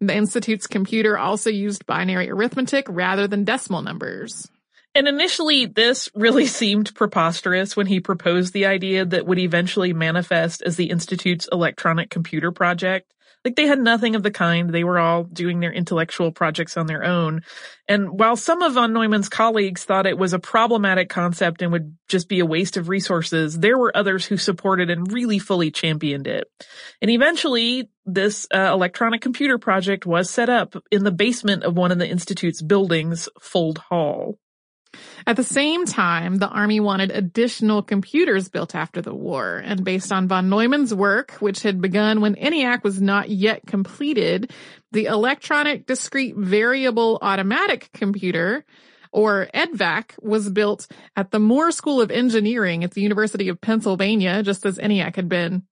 The 0.00 0.16
Institute's 0.16 0.66
computer 0.66 1.16
also 1.16 1.50
used 1.50 1.86
binary 1.86 2.28
arithmetic 2.28 2.86
rather 2.88 3.28
than 3.28 3.44
decimal 3.44 3.82
numbers. 3.82 4.50
And 4.94 5.08
initially, 5.08 5.66
this 5.66 6.08
really 6.14 6.46
seemed 6.60 6.94
preposterous 6.94 7.76
when 7.76 7.86
he 7.86 8.00
proposed 8.00 8.52
the 8.52 8.66
idea 8.66 9.04
that 9.04 9.26
would 9.26 9.38
eventually 9.38 9.92
manifest 9.92 10.62
as 10.62 10.76
the 10.76 10.90
Institute's 10.90 11.48
electronic 11.50 12.10
computer 12.10 12.52
project. 12.52 13.10
Like 13.44 13.56
they 13.56 13.66
had 13.66 13.78
nothing 13.78 14.14
of 14.14 14.22
the 14.22 14.30
kind. 14.30 14.70
They 14.70 14.84
were 14.84 14.98
all 14.98 15.24
doing 15.24 15.60
their 15.60 15.72
intellectual 15.72 16.32
projects 16.32 16.78
on 16.78 16.86
their 16.86 17.04
own. 17.04 17.42
And 17.86 18.18
while 18.18 18.36
some 18.36 18.62
of 18.62 18.72
von 18.72 18.94
Neumann's 18.94 19.28
colleagues 19.28 19.84
thought 19.84 20.06
it 20.06 20.16
was 20.16 20.32
a 20.32 20.38
problematic 20.38 21.10
concept 21.10 21.60
and 21.60 21.70
would 21.70 21.94
just 22.08 22.26
be 22.26 22.40
a 22.40 22.46
waste 22.46 22.78
of 22.78 22.88
resources, 22.88 23.58
there 23.58 23.76
were 23.76 23.94
others 23.94 24.24
who 24.24 24.38
supported 24.38 24.88
and 24.88 25.12
really 25.12 25.38
fully 25.38 25.70
championed 25.70 26.26
it. 26.26 26.44
And 27.02 27.10
eventually, 27.10 27.90
this 28.06 28.46
uh, 28.54 28.70
electronic 28.72 29.20
computer 29.20 29.58
project 29.58 30.06
was 30.06 30.30
set 30.30 30.48
up 30.48 30.74
in 30.90 31.04
the 31.04 31.12
basement 31.12 31.64
of 31.64 31.76
one 31.76 31.92
of 31.92 31.98
the 31.98 32.08
Institute's 32.08 32.62
buildings, 32.62 33.28
Fuld 33.42 33.76
Hall. 33.76 34.38
At 35.26 35.36
the 35.36 35.44
same 35.44 35.86
time, 35.86 36.36
the 36.36 36.48
Army 36.48 36.80
wanted 36.80 37.10
additional 37.10 37.82
computers 37.82 38.48
built 38.48 38.74
after 38.74 39.00
the 39.00 39.14
war, 39.14 39.62
and 39.64 39.84
based 39.84 40.12
on 40.12 40.28
von 40.28 40.48
Neumann's 40.48 40.94
work, 40.94 41.32
which 41.40 41.62
had 41.62 41.80
begun 41.80 42.20
when 42.20 42.34
ENIAC 42.36 42.84
was 42.84 43.00
not 43.00 43.30
yet 43.30 43.66
completed, 43.66 44.52
the 44.92 45.06
Electronic 45.06 45.86
Discrete 45.86 46.36
Variable 46.36 47.18
Automatic 47.22 47.90
Computer, 47.92 48.64
or 49.12 49.48
EDVAC, 49.54 50.22
was 50.22 50.50
built 50.50 50.86
at 51.16 51.30
the 51.30 51.38
Moore 51.38 51.70
School 51.70 52.00
of 52.00 52.10
Engineering 52.10 52.84
at 52.84 52.92
the 52.92 53.02
University 53.02 53.48
of 53.48 53.60
Pennsylvania, 53.60 54.42
just 54.42 54.66
as 54.66 54.78
ENIAC 54.78 55.16
had 55.16 55.28
been. 55.28 55.62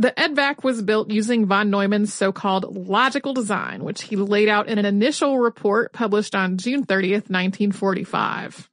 The 0.00 0.12
EDVAC 0.12 0.64
was 0.64 0.80
built 0.80 1.10
using 1.10 1.44
von 1.44 1.70
Neumann's 1.70 2.14
so-called 2.14 2.74
logical 2.74 3.34
design, 3.34 3.84
which 3.84 4.00
he 4.00 4.16
laid 4.16 4.48
out 4.48 4.66
in 4.66 4.78
an 4.78 4.86
initial 4.86 5.38
report 5.38 5.92
published 5.92 6.34
on 6.34 6.56
June 6.56 6.86
30th, 6.86 7.28
1945. 7.28 8.70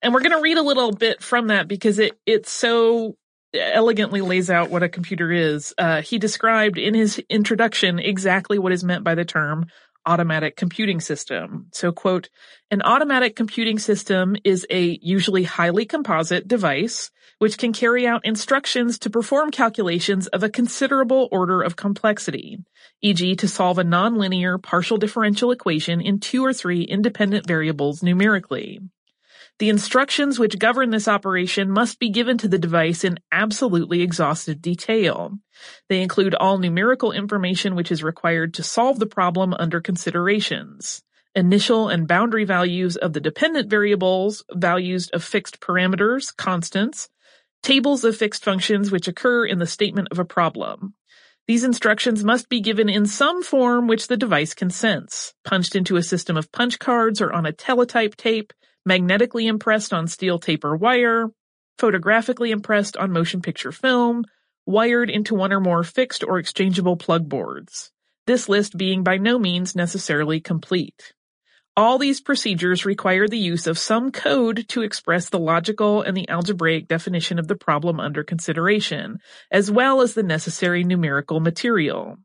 And 0.00 0.14
we're 0.14 0.20
going 0.20 0.32
to 0.32 0.40
read 0.40 0.56
a 0.56 0.62
little 0.62 0.90
bit 0.90 1.22
from 1.22 1.48
that 1.48 1.68
because 1.68 1.98
it, 1.98 2.18
it 2.24 2.46
so 2.46 3.18
elegantly 3.52 4.22
lays 4.22 4.48
out 4.48 4.70
what 4.70 4.82
a 4.82 4.88
computer 4.88 5.30
is. 5.30 5.74
Uh, 5.76 6.00
he 6.00 6.18
described 6.18 6.78
in 6.78 6.94
his 6.94 7.18
introduction 7.28 7.98
exactly 7.98 8.58
what 8.58 8.72
is 8.72 8.82
meant 8.82 9.04
by 9.04 9.14
the 9.14 9.26
term 9.26 9.66
automatic 10.06 10.56
computing 10.56 11.00
system. 11.00 11.66
So 11.72 11.92
quote, 11.92 12.28
an 12.70 12.82
automatic 12.82 13.36
computing 13.36 13.78
system 13.78 14.36
is 14.44 14.66
a 14.70 14.98
usually 15.02 15.44
highly 15.44 15.84
composite 15.84 16.48
device 16.48 17.10
which 17.38 17.58
can 17.58 17.72
carry 17.72 18.06
out 18.06 18.24
instructions 18.24 18.98
to 19.00 19.10
perform 19.10 19.50
calculations 19.50 20.26
of 20.28 20.42
a 20.42 20.48
considerable 20.48 21.28
order 21.32 21.62
of 21.62 21.76
complexity, 21.76 22.58
e.g. 23.02 23.36
to 23.36 23.48
solve 23.48 23.78
a 23.78 23.84
nonlinear 23.84 24.62
partial 24.62 24.96
differential 24.96 25.50
equation 25.50 26.00
in 26.00 26.20
two 26.20 26.44
or 26.44 26.52
three 26.52 26.82
independent 26.82 27.46
variables 27.46 28.02
numerically. 28.02 28.80
The 29.60 29.68
instructions 29.68 30.38
which 30.38 30.58
govern 30.58 30.90
this 30.90 31.06
operation 31.06 31.70
must 31.70 32.00
be 32.00 32.10
given 32.10 32.38
to 32.38 32.48
the 32.48 32.58
device 32.58 33.04
in 33.04 33.20
absolutely 33.30 34.02
exhaustive 34.02 34.60
detail. 34.60 35.38
They 35.88 36.02
include 36.02 36.34
all 36.34 36.58
numerical 36.58 37.12
information 37.12 37.76
which 37.76 37.92
is 37.92 38.02
required 38.02 38.54
to 38.54 38.64
solve 38.64 38.98
the 38.98 39.06
problem 39.06 39.54
under 39.54 39.80
considerations. 39.80 41.02
Initial 41.36 41.88
and 41.88 42.08
boundary 42.08 42.44
values 42.44 42.96
of 42.96 43.12
the 43.12 43.20
dependent 43.20 43.70
variables, 43.70 44.44
values 44.52 45.08
of 45.10 45.22
fixed 45.22 45.60
parameters, 45.60 46.34
constants, 46.36 47.08
tables 47.62 48.04
of 48.04 48.16
fixed 48.16 48.44
functions 48.44 48.90
which 48.90 49.06
occur 49.06 49.46
in 49.46 49.58
the 49.60 49.66
statement 49.66 50.08
of 50.10 50.18
a 50.18 50.24
problem. 50.24 50.94
These 51.46 51.62
instructions 51.62 52.24
must 52.24 52.48
be 52.48 52.60
given 52.60 52.88
in 52.88 53.06
some 53.06 53.42
form 53.42 53.86
which 53.86 54.08
the 54.08 54.16
device 54.16 54.54
can 54.54 54.70
sense, 54.70 55.34
punched 55.44 55.76
into 55.76 55.96
a 55.96 56.02
system 56.02 56.36
of 56.36 56.50
punch 56.50 56.78
cards 56.78 57.20
or 57.20 57.32
on 57.32 57.46
a 57.46 57.52
teletype 57.52 58.16
tape, 58.16 58.52
magnetically 58.84 59.46
impressed 59.46 59.92
on 59.92 60.06
steel 60.06 60.38
tape 60.38 60.64
or 60.64 60.76
wire, 60.76 61.28
photographically 61.78 62.50
impressed 62.50 62.96
on 62.96 63.12
motion 63.12 63.40
picture 63.42 63.72
film, 63.72 64.24
wired 64.66 65.10
into 65.10 65.34
one 65.34 65.52
or 65.52 65.60
more 65.60 65.82
fixed 65.82 66.24
or 66.24 66.38
exchangeable 66.38 66.96
plug 66.96 67.28
boards. 67.28 67.90
This 68.26 68.48
list 68.48 68.76
being 68.76 69.02
by 69.02 69.18
no 69.18 69.38
means 69.38 69.76
necessarily 69.76 70.40
complete. 70.40 71.12
All 71.76 71.98
these 71.98 72.20
procedures 72.20 72.86
require 72.86 73.26
the 73.26 73.36
use 73.36 73.66
of 73.66 73.78
some 73.78 74.12
code 74.12 74.68
to 74.68 74.82
express 74.82 75.28
the 75.28 75.40
logical 75.40 76.02
and 76.02 76.16
the 76.16 76.28
algebraic 76.28 76.86
definition 76.86 77.38
of 77.38 77.48
the 77.48 77.56
problem 77.56 77.98
under 77.98 78.22
consideration, 78.22 79.18
as 79.50 79.72
well 79.72 80.00
as 80.00 80.14
the 80.14 80.22
necessary 80.22 80.84
numerical 80.84 81.40
material. 81.40 82.16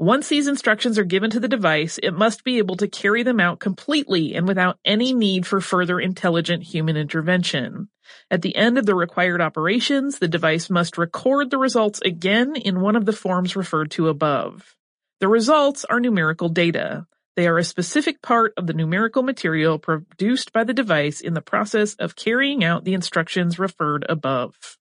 Once 0.00 0.30
these 0.30 0.48
instructions 0.48 0.98
are 0.98 1.04
given 1.04 1.28
to 1.28 1.38
the 1.38 1.46
device, 1.46 1.98
it 2.02 2.12
must 2.14 2.42
be 2.42 2.56
able 2.56 2.74
to 2.74 2.88
carry 2.88 3.22
them 3.22 3.38
out 3.38 3.60
completely 3.60 4.34
and 4.34 4.48
without 4.48 4.78
any 4.82 5.12
need 5.12 5.46
for 5.46 5.60
further 5.60 6.00
intelligent 6.00 6.62
human 6.62 6.96
intervention. 6.96 7.86
At 8.30 8.40
the 8.40 8.56
end 8.56 8.78
of 8.78 8.86
the 8.86 8.94
required 8.94 9.42
operations, 9.42 10.18
the 10.18 10.26
device 10.26 10.70
must 10.70 10.96
record 10.96 11.50
the 11.50 11.58
results 11.58 12.00
again 12.02 12.56
in 12.56 12.80
one 12.80 12.96
of 12.96 13.04
the 13.04 13.12
forms 13.12 13.54
referred 13.54 13.90
to 13.90 14.08
above. 14.08 14.74
The 15.20 15.28
results 15.28 15.84
are 15.84 16.00
numerical 16.00 16.48
data. 16.48 17.06
They 17.36 17.46
are 17.46 17.58
a 17.58 17.62
specific 17.62 18.22
part 18.22 18.54
of 18.56 18.66
the 18.66 18.72
numerical 18.72 19.22
material 19.22 19.78
produced 19.78 20.54
by 20.54 20.64
the 20.64 20.72
device 20.72 21.20
in 21.20 21.34
the 21.34 21.42
process 21.42 21.94
of 21.96 22.16
carrying 22.16 22.64
out 22.64 22.84
the 22.84 22.94
instructions 22.94 23.58
referred 23.58 24.06
above. 24.08 24.78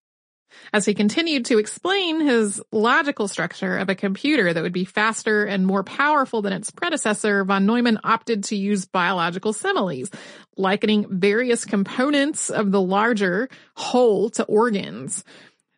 As 0.74 0.86
he 0.86 0.94
continued 0.94 1.46
to 1.46 1.58
explain 1.58 2.22
his 2.22 2.62
logical 2.72 3.28
structure 3.28 3.78
of 3.78 3.90
a 3.90 3.96
computer 3.96 4.54
that 4.54 4.62
would 4.62 4.74
be 4.74 4.86
faster 4.86 5.46
and 5.46 5.66
more 5.66 5.84
powerful 5.84 6.42
than 6.42 6.54
its 6.54 6.72
predecessor, 6.72 7.44
von 7.44 7.66
Neumann 7.66 8.00
opted 8.04 8.44
to 8.46 8.56
use 8.56 8.86
biological 8.86 9.54
similes, 9.54 10.10
likening 10.58 11.08
various 11.10 11.66
components 11.66 12.50
of 12.50 12.72
the 12.72 12.82
larger 12.82 13.50
whole 13.76 14.30
to 14.32 14.44
organs. 14.44 15.24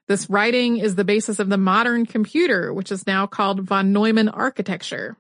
This 0.08 0.30
writing 0.30 0.78
is 0.78 0.96
the 0.96 1.06
basis 1.06 1.40
of 1.40 1.50
the 1.50 1.58
modern 1.58 2.06
computer, 2.06 2.74
which 2.74 2.92
is 2.92 3.08
now 3.08 3.28
called 3.28 3.62
von 3.62 3.94
Neumann 3.94 4.30
architecture. 4.30 5.16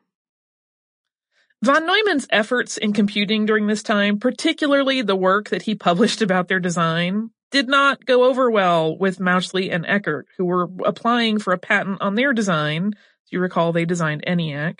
Von 1.63 1.85
Neumann's 1.85 2.27
efforts 2.31 2.77
in 2.77 2.91
computing 2.91 3.45
during 3.45 3.67
this 3.67 3.83
time, 3.83 4.19
particularly 4.19 5.03
the 5.03 5.15
work 5.15 5.49
that 5.49 5.61
he 5.61 5.75
published 5.75 6.21
about 6.23 6.47
their 6.47 6.59
design, 6.59 7.29
did 7.51 7.67
not 7.67 8.05
go 8.05 8.23
over 8.23 8.49
well 8.49 8.97
with 8.97 9.19
Mauchly 9.19 9.71
and 9.71 9.85
Eckert, 9.85 10.25
who 10.37 10.45
were 10.45 10.69
applying 10.85 11.37
for 11.37 11.53
a 11.53 11.57
patent 11.57 12.01
on 12.01 12.15
their 12.15 12.33
design. 12.33 12.93
You 13.29 13.39
recall, 13.39 13.71
they 13.71 13.85
designed 13.85 14.23
ENIAC. 14.25 14.79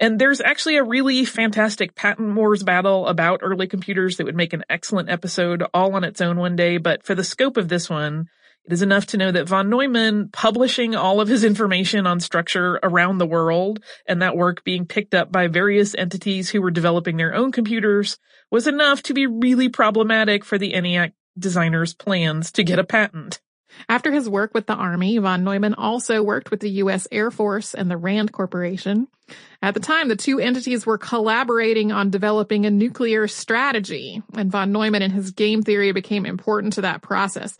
And 0.00 0.20
there's 0.20 0.40
actually 0.40 0.76
a 0.76 0.84
really 0.84 1.24
fantastic 1.24 1.96
patent 1.96 2.34
wars 2.36 2.62
battle 2.62 3.08
about 3.08 3.40
early 3.42 3.66
computers 3.66 4.16
that 4.16 4.24
would 4.24 4.36
make 4.36 4.52
an 4.52 4.64
excellent 4.70 5.10
episode 5.10 5.64
all 5.74 5.94
on 5.96 6.04
its 6.04 6.20
own 6.20 6.36
one 6.36 6.54
day. 6.54 6.78
But 6.78 7.04
for 7.04 7.16
the 7.16 7.24
scope 7.24 7.56
of 7.56 7.68
this 7.68 7.90
one, 7.90 8.28
it 8.64 8.72
is 8.72 8.82
enough 8.82 9.06
to 9.06 9.16
know 9.16 9.32
that 9.32 9.48
von 9.48 9.70
Neumann 9.70 10.28
publishing 10.32 10.94
all 10.94 11.20
of 11.20 11.28
his 11.28 11.42
information 11.42 12.06
on 12.06 12.20
structure 12.20 12.78
around 12.82 13.18
the 13.18 13.26
world 13.26 13.82
and 14.06 14.22
that 14.22 14.36
work 14.36 14.62
being 14.62 14.86
picked 14.86 15.14
up 15.14 15.32
by 15.32 15.48
various 15.48 15.96
entities 15.96 16.50
who 16.50 16.62
were 16.62 16.70
developing 16.70 17.16
their 17.16 17.34
own 17.34 17.50
computers 17.50 18.18
was 18.50 18.66
enough 18.66 19.02
to 19.04 19.14
be 19.14 19.26
really 19.26 19.68
problematic 19.68 20.44
for 20.44 20.58
the 20.58 20.74
ENIAC 20.74 21.12
designer's 21.38 21.94
plans 21.94 22.52
to 22.52 22.64
get 22.64 22.78
a 22.78 22.84
patent. 22.84 23.40
After 23.88 24.10
his 24.10 24.28
work 24.28 24.54
with 24.54 24.66
the 24.66 24.74
Army, 24.74 25.18
von 25.18 25.44
Neumann 25.44 25.74
also 25.74 26.22
worked 26.22 26.50
with 26.50 26.60
the 26.60 26.70
U.S. 26.70 27.06
Air 27.12 27.30
Force 27.30 27.74
and 27.74 27.90
the 27.90 27.96
RAND 27.96 28.32
Corporation. 28.32 29.08
At 29.62 29.74
the 29.74 29.80
time, 29.80 30.08
the 30.08 30.16
two 30.16 30.40
entities 30.40 30.86
were 30.86 30.98
collaborating 30.98 31.92
on 31.92 32.10
developing 32.10 32.64
a 32.64 32.70
nuclear 32.70 33.28
strategy, 33.28 34.22
and 34.34 34.50
von 34.50 34.72
Neumann 34.72 35.02
and 35.02 35.12
his 35.12 35.32
game 35.32 35.62
theory 35.62 35.92
became 35.92 36.24
important 36.24 36.74
to 36.74 36.82
that 36.82 37.02
process. 37.02 37.56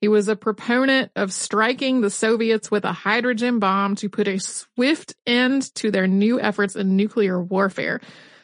He 0.00 0.08
was 0.08 0.26
a 0.26 0.34
proponent 0.34 1.12
of 1.14 1.32
striking 1.32 2.00
the 2.00 2.10
Soviets 2.10 2.72
with 2.72 2.84
a 2.84 2.92
hydrogen 2.92 3.60
bomb 3.60 3.94
to 3.96 4.08
put 4.08 4.26
a 4.26 4.38
swift 4.38 5.14
end 5.26 5.72
to 5.76 5.92
their 5.92 6.08
new 6.08 6.40
efforts 6.40 6.74
in 6.74 6.96
nuclear 6.96 7.40
warfare. 7.40 8.00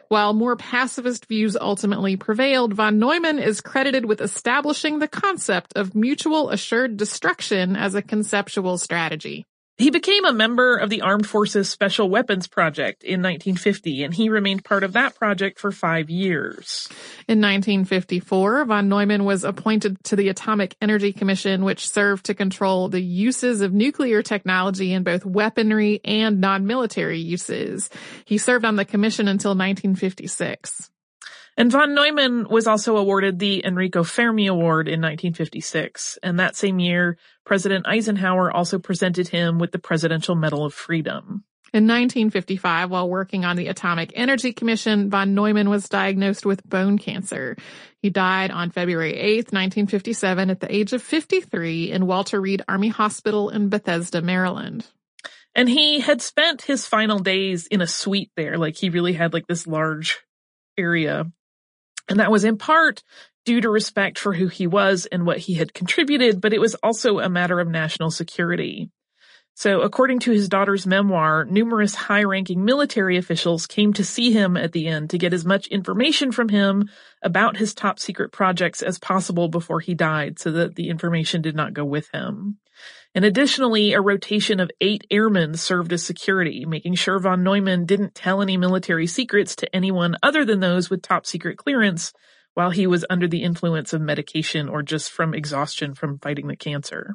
While 0.08 0.32
more 0.32 0.56
pacifist 0.56 1.26
views 1.26 1.54
ultimately 1.54 2.16
prevailed, 2.16 2.72
von 2.72 2.98
Neumann 2.98 3.38
is 3.38 3.60
credited 3.60 4.06
with 4.06 4.22
establishing 4.22 4.98
the 4.98 5.08
concept 5.08 5.76
of 5.76 5.94
mutual 5.94 6.48
assured 6.48 6.96
destruction 6.96 7.76
as 7.76 7.94
a 7.94 8.00
conceptual 8.00 8.78
strategy. 8.78 9.44
He 9.78 9.90
became 9.90 10.24
a 10.24 10.32
member 10.32 10.76
of 10.76 10.90
the 10.90 11.02
Armed 11.02 11.24
Forces 11.28 11.70
Special 11.70 12.10
Weapons 12.10 12.48
Project 12.48 13.04
in 13.04 13.22
1950, 13.22 14.02
and 14.02 14.12
he 14.12 14.28
remained 14.28 14.64
part 14.64 14.82
of 14.82 14.94
that 14.94 15.14
project 15.14 15.60
for 15.60 15.70
five 15.70 16.10
years. 16.10 16.88
In 17.28 17.40
1954, 17.40 18.64
von 18.64 18.88
Neumann 18.88 19.24
was 19.24 19.44
appointed 19.44 20.02
to 20.02 20.16
the 20.16 20.30
Atomic 20.30 20.74
Energy 20.82 21.12
Commission, 21.12 21.64
which 21.64 21.88
served 21.88 22.26
to 22.26 22.34
control 22.34 22.88
the 22.88 23.00
uses 23.00 23.60
of 23.60 23.72
nuclear 23.72 24.20
technology 24.20 24.92
in 24.92 25.04
both 25.04 25.24
weaponry 25.24 26.00
and 26.04 26.40
non-military 26.40 27.20
uses. 27.20 27.88
He 28.24 28.36
served 28.36 28.64
on 28.64 28.74
the 28.74 28.84
commission 28.84 29.28
until 29.28 29.50
1956. 29.50 30.90
And 31.58 31.72
von 31.72 31.92
Neumann 31.92 32.48
was 32.48 32.68
also 32.68 32.96
awarded 32.96 33.40
the 33.40 33.66
Enrico 33.66 34.04
Fermi 34.04 34.46
Award 34.46 34.86
in 34.86 35.00
1956. 35.00 36.16
And 36.22 36.38
that 36.38 36.54
same 36.54 36.78
year, 36.78 37.18
President 37.44 37.84
Eisenhower 37.84 38.52
also 38.52 38.78
presented 38.78 39.26
him 39.26 39.58
with 39.58 39.72
the 39.72 39.80
Presidential 39.80 40.36
Medal 40.36 40.64
of 40.64 40.72
Freedom. 40.72 41.42
In 41.74 41.88
1955, 41.88 42.90
while 42.90 43.10
working 43.10 43.44
on 43.44 43.56
the 43.56 43.66
Atomic 43.66 44.12
Energy 44.14 44.52
Commission, 44.52 45.10
von 45.10 45.34
Neumann 45.34 45.68
was 45.68 45.88
diagnosed 45.88 46.46
with 46.46 46.62
bone 46.64 46.96
cancer. 46.96 47.56
He 48.02 48.08
died 48.08 48.52
on 48.52 48.70
February 48.70 49.14
8, 49.14 49.52
1957 49.52 50.50
at 50.50 50.60
the 50.60 50.72
age 50.72 50.92
of 50.92 51.02
53 51.02 51.90
in 51.90 52.06
Walter 52.06 52.40
Reed 52.40 52.62
Army 52.68 52.88
Hospital 52.88 53.50
in 53.50 53.68
Bethesda, 53.68 54.22
Maryland. 54.22 54.86
And 55.56 55.68
he 55.68 55.98
had 55.98 56.22
spent 56.22 56.62
his 56.62 56.86
final 56.86 57.18
days 57.18 57.66
in 57.66 57.80
a 57.80 57.86
suite 57.88 58.30
there. 58.36 58.56
Like 58.58 58.76
he 58.76 58.90
really 58.90 59.14
had 59.14 59.32
like 59.32 59.48
this 59.48 59.66
large 59.66 60.20
area 60.78 61.26
and 62.08 62.20
that 62.20 62.30
was 62.30 62.44
in 62.44 62.58
part 62.58 63.02
due 63.44 63.60
to 63.60 63.70
respect 63.70 64.18
for 64.18 64.32
who 64.32 64.48
he 64.48 64.66
was 64.66 65.06
and 65.06 65.24
what 65.24 65.38
he 65.38 65.54
had 65.54 65.72
contributed, 65.72 66.40
but 66.40 66.52
it 66.52 66.60
was 66.60 66.74
also 66.76 67.18
a 67.18 67.28
matter 67.28 67.60
of 67.60 67.68
national 67.68 68.10
security. 68.10 68.90
So 69.54 69.80
according 69.80 70.20
to 70.20 70.30
his 70.30 70.48
daughter's 70.48 70.86
memoir, 70.86 71.44
numerous 71.44 71.92
high-ranking 71.92 72.64
military 72.64 73.16
officials 73.16 73.66
came 73.66 73.92
to 73.94 74.04
see 74.04 74.30
him 74.30 74.56
at 74.56 74.70
the 74.70 74.86
end 74.86 75.10
to 75.10 75.18
get 75.18 75.32
as 75.32 75.44
much 75.44 75.66
information 75.66 76.30
from 76.30 76.48
him 76.48 76.88
about 77.22 77.56
his 77.56 77.74
top 77.74 77.98
secret 77.98 78.30
projects 78.30 78.82
as 78.82 79.00
possible 79.00 79.48
before 79.48 79.80
he 79.80 79.94
died 79.94 80.38
so 80.38 80.52
that 80.52 80.76
the 80.76 80.88
information 80.90 81.42
did 81.42 81.56
not 81.56 81.72
go 81.72 81.84
with 81.84 82.08
him. 82.12 82.58
And 83.14 83.24
additionally, 83.24 83.92
a 83.92 84.00
rotation 84.00 84.60
of 84.60 84.70
eight 84.80 85.06
airmen 85.10 85.54
served 85.54 85.92
as 85.92 86.04
security, 86.04 86.64
making 86.66 86.94
sure 86.94 87.18
von 87.18 87.42
Neumann 87.42 87.86
didn't 87.86 88.14
tell 88.14 88.42
any 88.42 88.56
military 88.56 89.06
secrets 89.06 89.56
to 89.56 89.74
anyone 89.74 90.16
other 90.22 90.44
than 90.44 90.60
those 90.60 90.90
with 90.90 91.02
top 91.02 91.26
secret 91.26 91.56
clearance 91.56 92.12
while 92.54 92.70
he 92.70 92.86
was 92.86 93.04
under 93.08 93.28
the 93.28 93.42
influence 93.42 93.92
of 93.92 94.00
medication 94.00 94.68
or 94.68 94.82
just 94.82 95.10
from 95.10 95.34
exhaustion 95.34 95.94
from 95.94 96.18
fighting 96.18 96.48
the 96.48 96.56
cancer. 96.56 97.14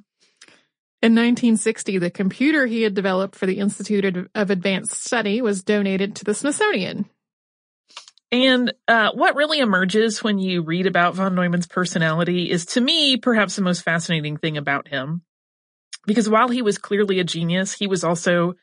In 1.02 1.12
1960, 1.15 1.97
the 1.97 2.10
computer 2.10 2.65
he 2.65 2.84
had 2.84 2.93
developed 2.93 3.36
for 3.36 3.45
the 3.45 3.60
Institute 3.60 4.30
of 4.34 4.49
Advanced 4.49 5.04
Study 5.04 5.41
was 5.41 5.62
donated 5.62 6.15
to 6.15 6.23
the 6.23 6.34
Smithsonian. 6.34 7.10
And 8.32 8.73
uh, 8.88 9.12
what 9.13 9.36
really 9.36 9.60
emerges 9.60 10.23
when 10.23 10.39
you 10.39 10.63
read 10.63 10.88
about 10.88 11.13
von 11.13 11.36
Neumann's 11.36 11.67
personality 11.67 12.49
is, 12.49 12.65
to 12.67 12.82
me, 12.82 13.17
perhaps 13.17 13.58
the 13.58 13.62
most 13.62 13.84
fascinating 13.84 14.38
thing 14.38 14.58
about 14.58 14.88
him. 14.88 15.23
Because 16.06 16.30
while 16.30 16.50
he 16.50 16.62
was 16.62 16.78
clearly 16.78 17.20
a 17.20 17.24
genius, 17.24 17.74
he 17.74 17.88
was 17.88 18.04
also 18.04 18.56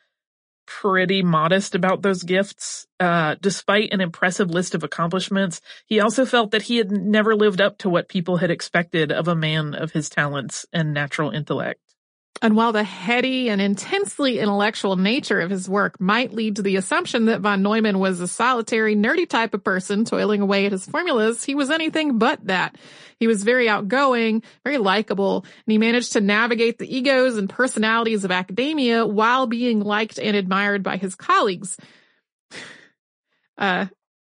pretty 0.66 1.22
modest 1.22 1.74
about 1.74 2.03
those 2.03 2.22
gifts. 2.22 2.87
Uh, 3.00 3.35
despite 3.40 3.92
an 3.92 4.00
impressive 4.00 4.50
list 4.50 4.74
of 4.74 4.85
accomplishments, 4.85 5.61
he 5.87 5.98
also 6.00 6.24
felt 6.24 6.53
that 6.53 6.62
he 6.62 6.76
had 6.76 6.92
never 6.92 7.35
lived 7.35 7.61
up 7.61 7.79
to 7.79 7.90
what 7.90 8.09
people 8.09 8.37
had 8.37 8.50
expected 8.50 9.11
of 9.11 9.26
a 9.26 9.35
man 9.35 9.74
of 9.74 9.92
his 9.92 10.09
talents 10.09 10.66
and 10.72 10.94
natural 10.94 11.31
intellect. 11.31 11.81
And 12.42 12.57
while 12.57 12.72
the 12.72 12.85
heady 12.85 13.50
and 13.50 13.61
intensely 13.61 14.38
intellectual 14.38 14.96
nature 14.96 15.40
of 15.40 15.50
his 15.50 15.68
work 15.68 16.00
might 16.00 16.33
lead 16.33 16.57
to 16.57 16.62
the 16.62 16.76
assumption 16.76 17.26
that 17.26 17.42
von 17.42 17.62
Neumann 17.62 17.98
was 17.98 18.20
a 18.20 18.29
solitary, 18.29 18.96
nerdy 18.96 19.29
type 19.29 19.53
of 19.53 19.62
person 19.62 20.07
toiling 20.07 20.40
away 20.40 20.64
at 20.64 20.72
his 20.72 20.87
formulas, 20.87 21.44
he 21.44 21.55
was 21.55 21.70
anything 21.70 22.18
but 22.18 22.42
that. 22.46 22.76
He 23.18 23.26
was 23.26 23.44
very 23.44 23.68
outgoing, 23.68 24.42
very 24.64 24.79
likable, 24.79 25.44
and 25.44 25.72
he 25.72 25.76
managed 25.76 26.14
to 26.14 26.22
navigate 26.22 26.79
the 26.79 26.96
egos 26.96 27.37
and 27.37 27.50
personalities 27.50 28.24
of 28.24 28.31
academia 28.31 29.07
while 29.07 29.46
being 29.46 29.81
liked 29.81 30.18
and 30.18 30.35
admired 30.35 30.83
by 30.83 30.96
his 30.96 31.14
colleagues. 31.14 31.76
Uh, 33.59 33.85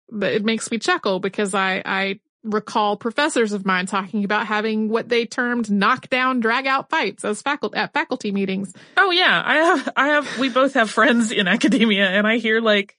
but 0.09 0.35
it 0.35 0.45
makes 0.45 0.71
me 0.71 0.79
chuckle 0.79 1.19
because 1.19 1.53
I, 1.53 1.83
I 1.85 2.21
recall 2.46 2.96
professors 2.96 3.52
of 3.52 3.66
mine 3.66 3.87
talking 3.87 4.24
about 4.24 4.46
having 4.46 4.88
what 4.88 5.09
they 5.09 5.26
termed 5.26 5.70
knockdown 5.70 6.40
drag 6.40 6.66
out 6.66 6.90
fights 6.90 7.24
as 7.24 7.42
faculty 7.42 7.76
at 7.76 7.92
faculty 7.92 8.32
meetings. 8.32 8.72
Oh 8.96 9.11
yeah, 9.11 9.42
I 9.44 9.54
have 9.56 9.88
I 9.96 10.09
have 10.09 10.38
we 10.38 10.48
both 10.48 10.74
have 10.74 10.90
friends 10.90 11.32
in 11.32 11.48
academia 11.48 12.09
and 12.09 12.26
I 12.26 12.38
hear 12.38 12.61
like 12.61 12.96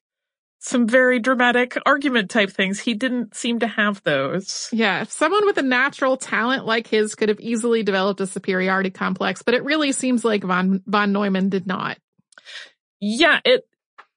some 0.60 0.88
very 0.88 1.20
dramatic 1.20 1.78
argument 1.86 2.30
type 2.30 2.50
things. 2.50 2.80
He 2.80 2.94
didn't 2.94 3.36
seem 3.36 3.60
to 3.60 3.68
have 3.68 4.02
those. 4.04 4.70
Yeah, 4.72 5.04
someone 5.04 5.46
with 5.46 5.58
a 5.58 5.64
natural 5.64 6.18
talent 6.18 6.66
like 6.66 6.88
his 6.88 7.16
could 7.16 7.30
have 7.30 7.40
easily 7.40 7.84
developed 7.84 8.22
a 8.22 8.28
superiority 8.28 8.90
complex, 8.90 9.44
but 9.44 9.54
it 9.54 9.64
really 9.64 9.92
seems 9.92 10.26
like 10.26 10.44
von 10.44 10.82
von 10.86 11.12
Neumann 11.12 11.50
did 11.50 11.68
not. 11.68 11.98
Yeah, 13.00 13.40
it 13.46 13.68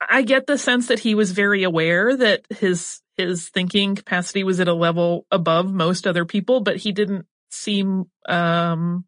I 0.00 0.22
get 0.22 0.46
the 0.46 0.56
sense 0.56 0.88
that 0.88 0.98
he 0.98 1.14
was 1.14 1.32
very 1.32 1.62
aware 1.62 2.16
that 2.16 2.46
his 2.48 2.99
his 3.20 3.48
thinking 3.48 3.94
capacity 3.94 4.44
was 4.44 4.60
at 4.60 4.68
a 4.68 4.74
level 4.74 5.26
above 5.30 5.72
most 5.72 6.06
other 6.06 6.24
people, 6.24 6.60
but 6.60 6.76
he 6.76 6.92
didn't 6.92 7.26
seem 7.50 8.04
um 8.28 9.04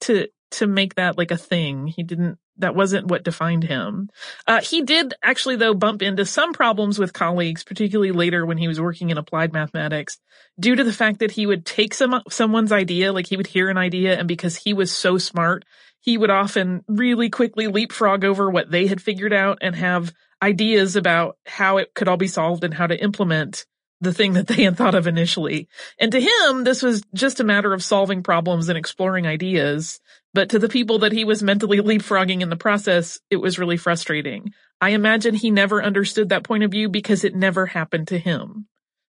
to 0.00 0.28
to 0.50 0.66
make 0.66 0.94
that 0.94 1.18
like 1.18 1.30
a 1.30 1.36
thing. 1.36 1.86
He 1.86 2.02
didn't 2.02 2.38
that 2.56 2.74
wasn't 2.74 3.06
what 3.06 3.22
defined 3.22 3.62
him. 3.62 4.08
Uh, 4.46 4.60
he 4.60 4.82
did 4.82 5.14
actually 5.22 5.56
though 5.56 5.74
bump 5.74 6.02
into 6.02 6.24
some 6.24 6.52
problems 6.52 6.98
with 6.98 7.12
colleagues, 7.12 7.64
particularly 7.64 8.12
later 8.12 8.44
when 8.44 8.58
he 8.58 8.68
was 8.68 8.80
working 8.80 9.10
in 9.10 9.18
applied 9.18 9.52
mathematics, 9.52 10.18
due 10.58 10.74
to 10.74 10.84
the 10.84 10.92
fact 10.92 11.20
that 11.20 11.32
he 11.32 11.46
would 11.46 11.64
take 11.66 11.94
some 11.94 12.22
someone's 12.30 12.72
idea, 12.72 13.12
like 13.12 13.26
he 13.26 13.36
would 13.36 13.46
hear 13.46 13.68
an 13.68 13.78
idea, 13.78 14.18
and 14.18 14.26
because 14.26 14.56
he 14.56 14.72
was 14.72 14.90
so 14.90 15.18
smart, 15.18 15.64
he 16.00 16.16
would 16.16 16.30
often 16.30 16.82
really 16.88 17.30
quickly 17.30 17.66
leapfrog 17.66 18.24
over 18.24 18.50
what 18.50 18.70
they 18.70 18.86
had 18.86 19.02
figured 19.02 19.32
out 19.32 19.58
and 19.60 19.76
have 19.76 20.12
ideas 20.42 20.96
about 20.96 21.36
how 21.46 21.78
it 21.78 21.94
could 21.94 22.08
all 22.08 22.16
be 22.16 22.28
solved 22.28 22.64
and 22.64 22.74
how 22.74 22.86
to 22.86 23.02
implement 23.02 23.66
the 24.00 24.12
thing 24.12 24.34
that 24.34 24.46
they 24.46 24.62
had 24.62 24.76
thought 24.76 24.94
of 24.94 25.06
initially. 25.06 25.68
And 25.98 26.12
to 26.12 26.20
him, 26.20 26.64
this 26.64 26.82
was 26.82 27.02
just 27.14 27.40
a 27.40 27.44
matter 27.44 27.72
of 27.72 27.82
solving 27.82 28.22
problems 28.22 28.68
and 28.68 28.78
exploring 28.78 29.26
ideas. 29.26 30.00
But 30.34 30.50
to 30.50 30.58
the 30.58 30.68
people 30.68 31.00
that 31.00 31.12
he 31.12 31.24
was 31.24 31.42
mentally 31.42 31.78
leapfrogging 31.78 32.40
in 32.40 32.50
the 32.50 32.56
process, 32.56 33.18
it 33.30 33.36
was 33.36 33.58
really 33.58 33.76
frustrating. 33.76 34.52
I 34.80 34.90
imagine 34.90 35.34
he 35.34 35.50
never 35.50 35.82
understood 35.82 36.28
that 36.28 36.44
point 36.44 36.62
of 36.62 36.70
view 36.70 36.88
because 36.88 37.24
it 37.24 37.34
never 37.34 37.66
happened 37.66 38.08
to 38.08 38.18
him. 38.18 38.68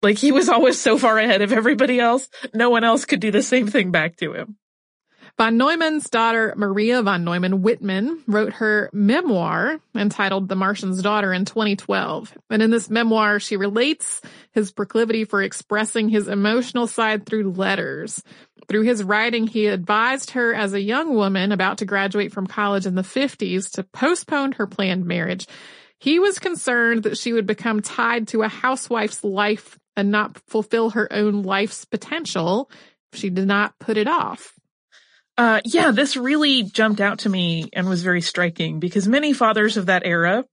Like 0.02 0.18
he 0.18 0.32
was 0.32 0.48
always 0.48 0.80
so 0.80 0.98
far 0.98 1.18
ahead 1.18 1.42
of 1.42 1.52
everybody 1.52 2.00
else, 2.00 2.30
no 2.54 2.70
one 2.70 2.86
else 2.86 3.04
could 3.04 3.20
do 3.20 3.32
the 3.32 3.42
same 3.42 3.68
thing 3.68 3.92
back 3.92 4.16
to 4.18 4.34
him. 4.34 4.58
Von 5.40 5.56
Neumann's 5.56 6.10
daughter, 6.10 6.54
Maria 6.58 7.02
von 7.02 7.24
Neumann 7.24 7.62
Whitman, 7.62 8.22
wrote 8.28 8.52
her 8.56 8.90
memoir 8.92 9.80
entitled 9.96 10.50
The 10.50 10.58
Martian's 10.58 11.02
Daughter 11.02 11.32
in 11.32 11.46
2012. 11.46 12.38
And 12.50 12.62
in 12.62 12.72
this 12.72 12.90
memoir, 12.90 13.40
she 13.40 13.56
relates 13.56 14.20
his 14.52 14.74
proclivity 14.74 15.24
for 15.24 15.42
expressing 15.42 16.10
his 16.10 16.28
emotional 16.28 16.88
side 16.88 17.26
through 17.26 17.54
letters. 17.54 18.22
Through 18.68 18.82
his 18.82 19.02
writing, 19.02 19.48
he 19.48 19.68
advised 19.68 20.32
her 20.32 20.54
as 20.54 20.74
a 20.74 20.82
young 20.82 21.16
woman 21.16 21.54
about 21.54 21.78
to 21.78 21.86
graduate 21.86 22.34
from 22.34 22.46
college 22.46 22.86
in 22.86 22.96
the 22.96 23.02
50s 23.02 23.72
to 23.76 23.84
postpone 23.84 24.52
her 24.52 24.68
planned 24.68 25.06
marriage. 25.06 25.48
He 26.00 26.20
was 26.20 26.38
concerned 26.38 27.04
that 27.04 27.18
she 27.18 27.32
would 27.32 27.48
become 27.48 27.82
tied 27.82 28.28
to 28.30 28.42
a 28.42 28.50
housewife's 28.50 29.24
life 29.24 29.80
and 29.96 30.12
not 30.12 30.38
fulfill 30.50 30.90
her 30.90 31.08
own 31.14 31.44
life's 31.44 31.86
potential 31.86 32.70
if 33.14 33.20
she 33.20 33.30
did 33.30 33.48
not 33.48 33.80
put 33.80 33.96
it 33.96 34.10
off. 34.10 34.59
Uh, 35.40 35.62
yeah, 35.64 35.92
this 35.92 36.18
really 36.18 36.64
jumped 36.64 37.00
out 37.00 37.20
to 37.20 37.30
me 37.30 37.70
and 37.72 37.88
was 37.88 38.04
very 38.04 38.20
striking 38.20 38.82
because 38.82 39.08
many 39.08 39.32
fathers 39.32 39.78
of 39.78 39.86
that 39.86 40.06
era, 40.06 40.44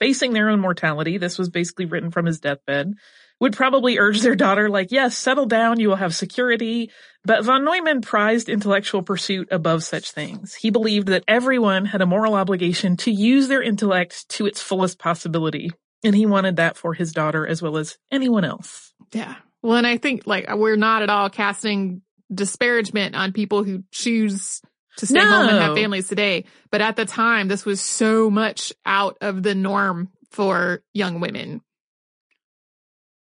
facing 0.00 0.34
their 0.34 0.50
own 0.50 0.60
mortality, 0.60 1.16
this 1.16 1.38
was 1.38 1.48
basically 1.48 1.86
written 1.86 2.10
from 2.10 2.26
his 2.26 2.40
deathbed, 2.40 2.92
would 3.40 3.56
probably 3.56 3.98
urge 3.98 4.20
their 4.20 4.34
daughter, 4.34 4.68
like, 4.68 4.92
yes, 4.92 5.16
settle 5.16 5.46
down, 5.46 5.80
you 5.80 5.88
will 5.88 5.96
have 5.96 6.14
security. 6.14 6.90
But 7.24 7.42
von 7.42 7.64
Neumann 7.64 8.02
prized 8.02 8.50
intellectual 8.50 9.02
pursuit 9.02 9.48
above 9.50 9.82
such 9.82 10.10
things. 10.10 10.54
He 10.54 10.68
believed 10.68 11.08
that 11.08 11.24
everyone 11.26 11.86
had 11.86 12.02
a 12.02 12.06
moral 12.06 12.34
obligation 12.34 12.98
to 12.98 13.10
use 13.10 13.48
their 13.48 13.62
intellect 13.62 14.28
to 14.28 14.44
its 14.44 14.60
fullest 14.60 14.98
possibility. 14.98 15.70
And 16.04 16.14
he 16.14 16.26
wanted 16.26 16.56
that 16.56 16.76
for 16.76 16.92
his 16.92 17.12
daughter 17.12 17.46
as 17.46 17.62
well 17.62 17.78
as 17.78 17.96
anyone 18.12 18.44
else. 18.44 18.92
Yeah. 19.10 19.36
Well, 19.62 19.78
and 19.78 19.86
I 19.86 19.96
think 19.96 20.26
like 20.26 20.44
we're 20.54 20.76
not 20.76 21.00
at 21.00 21.08
all 21.08 21.30
casting 21.30 22.02
disparagement 22.32 23.14
on 23.14 23.32
people 23.32 23.64
who 23.64 23.84
choose 23.90 24.60
to 24.98 25.06
stay 25.06 25.18
no. 25.18 25.28
home 25.28 25.48
and 25.48 25.58
have 25.58 25.76
families 25.76 26.08
today. 26.08 26.44
But 26.70 26.80
at 26.80 26.96
the 26.96 27.04
time, 27.04 27.48
this 27.48 27.64
was 27.64 27.80
so 27.80 28.30
much 28.30 28.72
out 28.86 29.18
of 29.20 29.42
the 29.42 29.54
norm 29.54 30.10
for 30.30 30.82
young 30.92 31.20
women. 31.20 31.60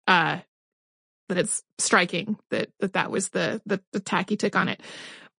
Uh, 0.07 0.39
that 1.29 1.39
it's 1.39 1.63
striking 1.79 2.37
that 2.51 2.69
that, 2.79 2.93
that 2.93 3.09
was 3.09 3.29
the, 3.29 3.61
the, 3.65 3.81
the 3.91 3.99
tack 3.99 4.29
he 4.29 4.37
took 4.37 4.55
on 4.55 4.69
it. 4.69 4.79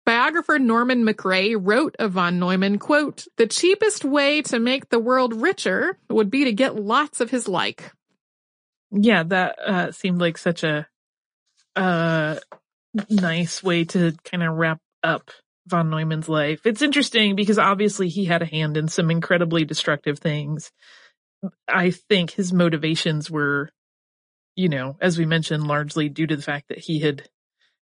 Biographer 0.04 0.58
Norman 0.58 1.04
Macrae 1.04 1.56
wrote 1.56 1.96
of 1.98 2.12
von 2.12 2.38
Neumann, 2.38 2.78
quote, 2.78 3.26
the 3.38 3.46
cheapest 3.46 4.04
way 4.04 4.40
to 4.42 4.60
make 4.60 4.88
the 4.88 5.00
world 5.00 5.34
richer 5.34 5.98
would 6.08 6.30
be 6.30 6.44
to 6.44 6.52
get 6.52 6.76
lots 6.76 7.20
of 7.20 7.30
his 7.30 7.48
like. 7.48 7.92
Yeah, 8.92 9.24
that 9.24 9.58
uh, 9.58 9.92
seemed 9.92 10.20
like 10.20 10.38
such 10.38 10.62
a 10.62 10.86
uh, 11.74 12.36
nice 13.08 13.62
way 13.62 13.84
to 13.84 14.12
kind 14.24 14.42
of 14.42 14.54
wrap 14.54 14.80
up 15.02 15.30
von 15.66 15.90
Neumann's 15.90 16.28
life. 16.28 16.60
It's 16.64 16.82
interesting 16.82 17.34
because 17.34 17.58
obviously 17.58 18.08
he 18.08 18.24
had 18.24 18.42
a 18.42 18.46
hand 18.46 18.76
in 18.76 18.88
some 18.88 19.10
incredibly 19.10 19.64
destructive 19.64 20.18
things. 20.18 20.70
I 21.68 21.90
think 21.90 22.30
his 22.30 22.52
motivations 22.52 23.30
were, 23.30 23.70
you 24.54 24.68
know, 24.68 24.96
as 25.00 25.18
we 25.18 25.26
mentioned, 25.26 25.66
largely 25.66 26.08
due 26.08 26.26
to 26.26 26.36
the 26.36 26.42
fact 26.42 26.68
that 26.68 26.78
he 26.78 27.00
had 27.00 27.28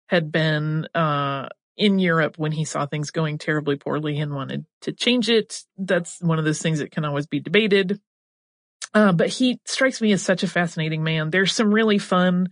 had 0.09 0.31
been 0.31 0.87
uh, 0.95 1.49
in 1.77 1.99
Europe 1.99 2.39
when 2.39 2.53
he 2.53 2.65
saw 2.65 2.87
things 2.87 3.11
going 3.11 3.39
terribly 3.39 3.77
poorly 3.77 4.19
and 4.19 4.35
wanted 4.35 4.65
to 4.83 4.93
change 4.93 5.29
it. 5.29 5.63
That's 5.77 6.21
one 6.21 6.39
of 6.39 6.45
those 6.45 6.61
things 6.61 6.79
that 6.79 6.91
can 6.91 7.05
always 7.05 7.27
be 7.27 7.41
debated. 7.41 8.01
Uh, 8.93 9.13
but 9.13 9.29
he 9.29 9.61
strikes 9.65 10.01
me 10.01 10.13
as 10.13 10.23
such 10.23 10.43
a 10.43 10.49
fascinating 10.49 11.03
man. 11.03 11.31
There's 11.31 11.53
some 11.53 11.73
really 11.73 11.99
fun 11.99 12.51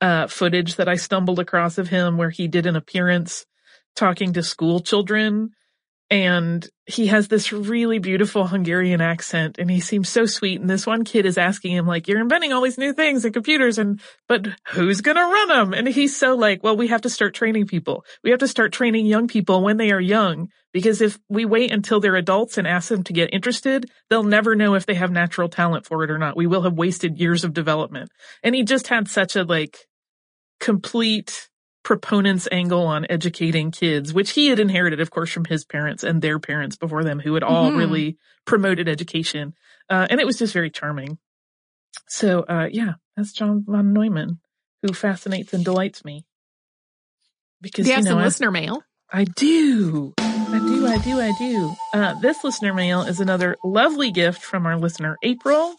uh, 0.00 0.26
footage 0.26 0.76
that 0.76 0.88
I 0.88 0.96
stumbled 0.96 1.38
across 1.38 1.78
of 1.78 1.88
him 1.88 2.16
where 2.16 2.30
he 2.30 2.48
did 2.48 2.66
an 2.66 2.76
appearance 2.76 3.46
talking 3.94 4.32
to 4.34 4.42
school 4.42 4.80
children 4.80 5.50
and 6.08 6.68
he 6.86 7.08
has 7.08 7.26
this 7.26 7.52
really 7.52 7.98
beautiful 7.98 8.46
Hungarian 8.46 9.00
accent 9.00 9.58
and 9.58 9.68
he 9.68 9.80
seems 9.80 10.08
so 10.08 10.24
sweet. 10.24 10.60
And 10.60 10.70
this 10.70 10.86
one 10.86 11.02
kid 11.02 11.26
is 11.26 11.36
asking 11.36 11.72
him 11.72 11.86
like, 11.86 12.06
you're 12.06 12.20
inventing 12.20 12.52
all 12.52 12.62
these 12.62 12.78
new 12.78 12.92
things 12.92 13.24
and 13.24 13.34
computers 13.34 13.76
and, 13.76 14.00
but 14.28 14.46
who's 14.68 15.00
going 15.00 15.16
to 15.16 15.22
run 15.22 15.48
them? 15.48 15.74
And 15.74 15.88
he's 15.88 16.16
so 16.16 16.36
like, 16.36 16.62
well, 16.62 16.76
we 16.76 16.86
have 16.88 17.00
to 17.00 17.10
start 17.10 17.34
training 17.34 17.66
people. 17.66 18.04
We 18.22 18.30
have 18.30 18.38
to 18.38 18.46
start 18.46 18.72
training 18.72 19.06
young 19.06 19.26
people 19.26 19.64
when 19.64 19.78
they 19.78 19.90
are 19.90 20.00
young 20.00 20.48
because 20.72 21.00
if 21.00 21.18
we 21.28 21.44
wait 21.44 21.72
until 21.72 21.98
they're 21.98 22.14
adults 22.14 22.56
and 22.56 22.68
ask 22.68 22.88
them 22.88 23.02
to 23.02 23.12
get 23.12 23.34
interested, 23.34 23.90
they'll 24.08 24.22
never 24.22 24.54
know 24.54 24.74
if 24.74 24.86
they 24.86 24.94
have 24.94 25.10
natural 25.10 25.48
talent 25.48 25.86
for 25.86 26.04
it 26.04 26.10
or 26.10 26.18
not. 26.18 26.36
We 26.36 26.46
will 26.46 26.62
have 26.62 26.74
wasted 26.74 27.18
years 27.18 27.42
of 27.42 27.52
development. 27.52 28.10
And 28.44 28.54
he 28.54 28.62
just 28.62 28.86
had 28.86 29.08
such 29.08 29.34
a 29.34 29.42
like 29.42 29.76
complete 30.60 31.48
proponent's 31.86 32.48
angle 32.50 32.84
on 32.84 33.06
educating 33.08 33.70
kids, 33.70 34.12
which 34.12 34.30
he 34.30 34.48
had 34.48 34.58
inherited, 34.58 34.98
of 34.98 35.12
course, 35.12 35.30
from 35.30 35.44
his 35.44 35.64
parents 35.64 36.02
and 36.02 36.20
their 36.20 36.40
parents 36.40 36.74
before 36.74 37.04
them, 37.04 37.20
who 37.20 37.34
had 37.34 37.44
all 37.44 37.68
mm-hmm. 37.68 37.78
really 37.78 38.18
promoted 38.44 38.88
education. 38.88 39.54
Uh, 39.88 40.04
and 40.10 40.18
it 40.18 40.26
was 40.26 40.36
just 40.36 40.52
very 40.52 40.68
charming. 40.68 41.16
So, 42.08 42.40
uh, 42.40 42.68
yeah, 42.72 42.94
that's 43.16 43.32
John 43.32 43.62
von 43.64 43.92
Neumann, 43.92 44.40
who 44.82 44.92
fascinates 44.92 45.52
and 45.52 45.64
delights 45.64 46.04
me. 46.04 46.26
Because, 47.60 47.86
you, 47.86 47.94
have 47.94 48.00
you 48.00 48.06
know, 48.06 48.10
some 48.10 48.18
I, 48.18 48.24
listener 48.24 48.50
mail? 48.50 48.82
I 49.12 49.22
do. 49.22 50.12
I 50.18 50.58
do, 50.58 50.88
I 50.88 50.98
do, 50.98 51.20
I 51.20 51.32
do. 51.38 51.72
Uh, 51.94 52.14
this 52.14 52.42
listener 52.42 52.74
mail 52.74 53.02
is 53.02 53.20
another 53.20 53.56
lovely 53.62 54.10
gift 54.10 54.42
from 54.42 54.66
our 54.66 54.76
listener, 54.76 55.16
April. 55.22 55.76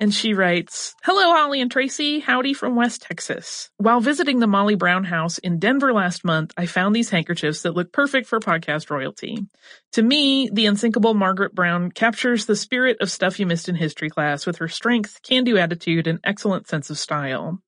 And 0.00 0.14
she 0.14 0.32
writes, 0.32 0.94
Hello, 1.02 1.34
Holly 1.34 1.60
and 1.60 1.70
Tracy. 1.70 2.20
Howdy 2.20 2.54
from 2.54 2.76
West 2.76 3.02
Texas. 3.02 3.70
While 3.78 4.00
visiting 4.00 4.38
the 4.38 4.46
Molly 4.46 4.76
Brown 4.76 5.02
house 5.02 5.38
in 5.38 5.58
Denver 5.58 5.92
last 5.92 6.24
month, 6.24 6.52
I 6.56 6.66
found 6.66 6.94
these 6.94 7.10
handkerchiefs 7.10 7.62
that 7.62 7.74
look 7.74 7.92
perfect 7.92 8.28
for 8.28 8.38
podcast 8.38 8.90
royalty. 8.90 9.46
To 9.92 10.02
me, 10.02 10.50
the 10.52 10.66
unsinkable 10.66 11.14
Margaret 11.14 11.52
Brown 11.52 11.90
captures 11.90 12.46
the 12.46 12.54
spirit 12.54 12.98
of 13.00 13.10
stuff 13.10 13.40
you 13.40 13.46
missed 13.46 13.68
in 13.68 13.74
history 13.74 14.08
class 14.08 14.46
with 14.46 14.58
her 14.58 14.68
strength, 14.68 15.20
can-do 15.22 15.58
attitude, 15.58 16.06
and 16.06 16.20
excellent 16.22 16.68
sense 16.68 16.90
of 16.90 16.98
style. 16.98 17.60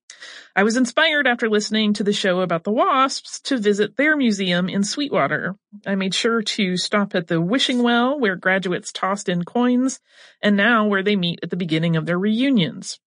I 0.55 0.63
was 0.63 0.77
inspired 0.77 1.27
after 1.27 1.49
listening 1.49 1.93
to 1.93 2.03
the 2.03 2.13
show 2.13 2.41
about 2.41 2.63
the 2.63 2.71
wasps 2.71 3.39
to 3.41 3.57
visit 3.57 3.97
their 3.97 4.15
museum 4.15 4.69
in 4.69 4.83
Sweetwater. 4.83 5.55
I 5.85 5.95
made 5.95 6.13
sure 6.13 6.41
to 6.41 6.77
stop 6.77 7.15
at 7.15 7.27
the 7.27 7.41
wishing 7.41 7.83
well 7.83 8.19
where 8.19 8.35
graduates 8.35 8.91
tossed 8.91 9.29
in 9.29 9.43
coins 9.43 9.99
and 10.41 10.55
now 10.55 10.87
where 10.87 11.03
they 11.03 11.15
meet 11.15 11.39
at 11.43 11.49
the 11.49 11.57
beginning 11.57 11.95
of 11.95 12.05
their 12.05 12.19
reunions. 12.19 12.99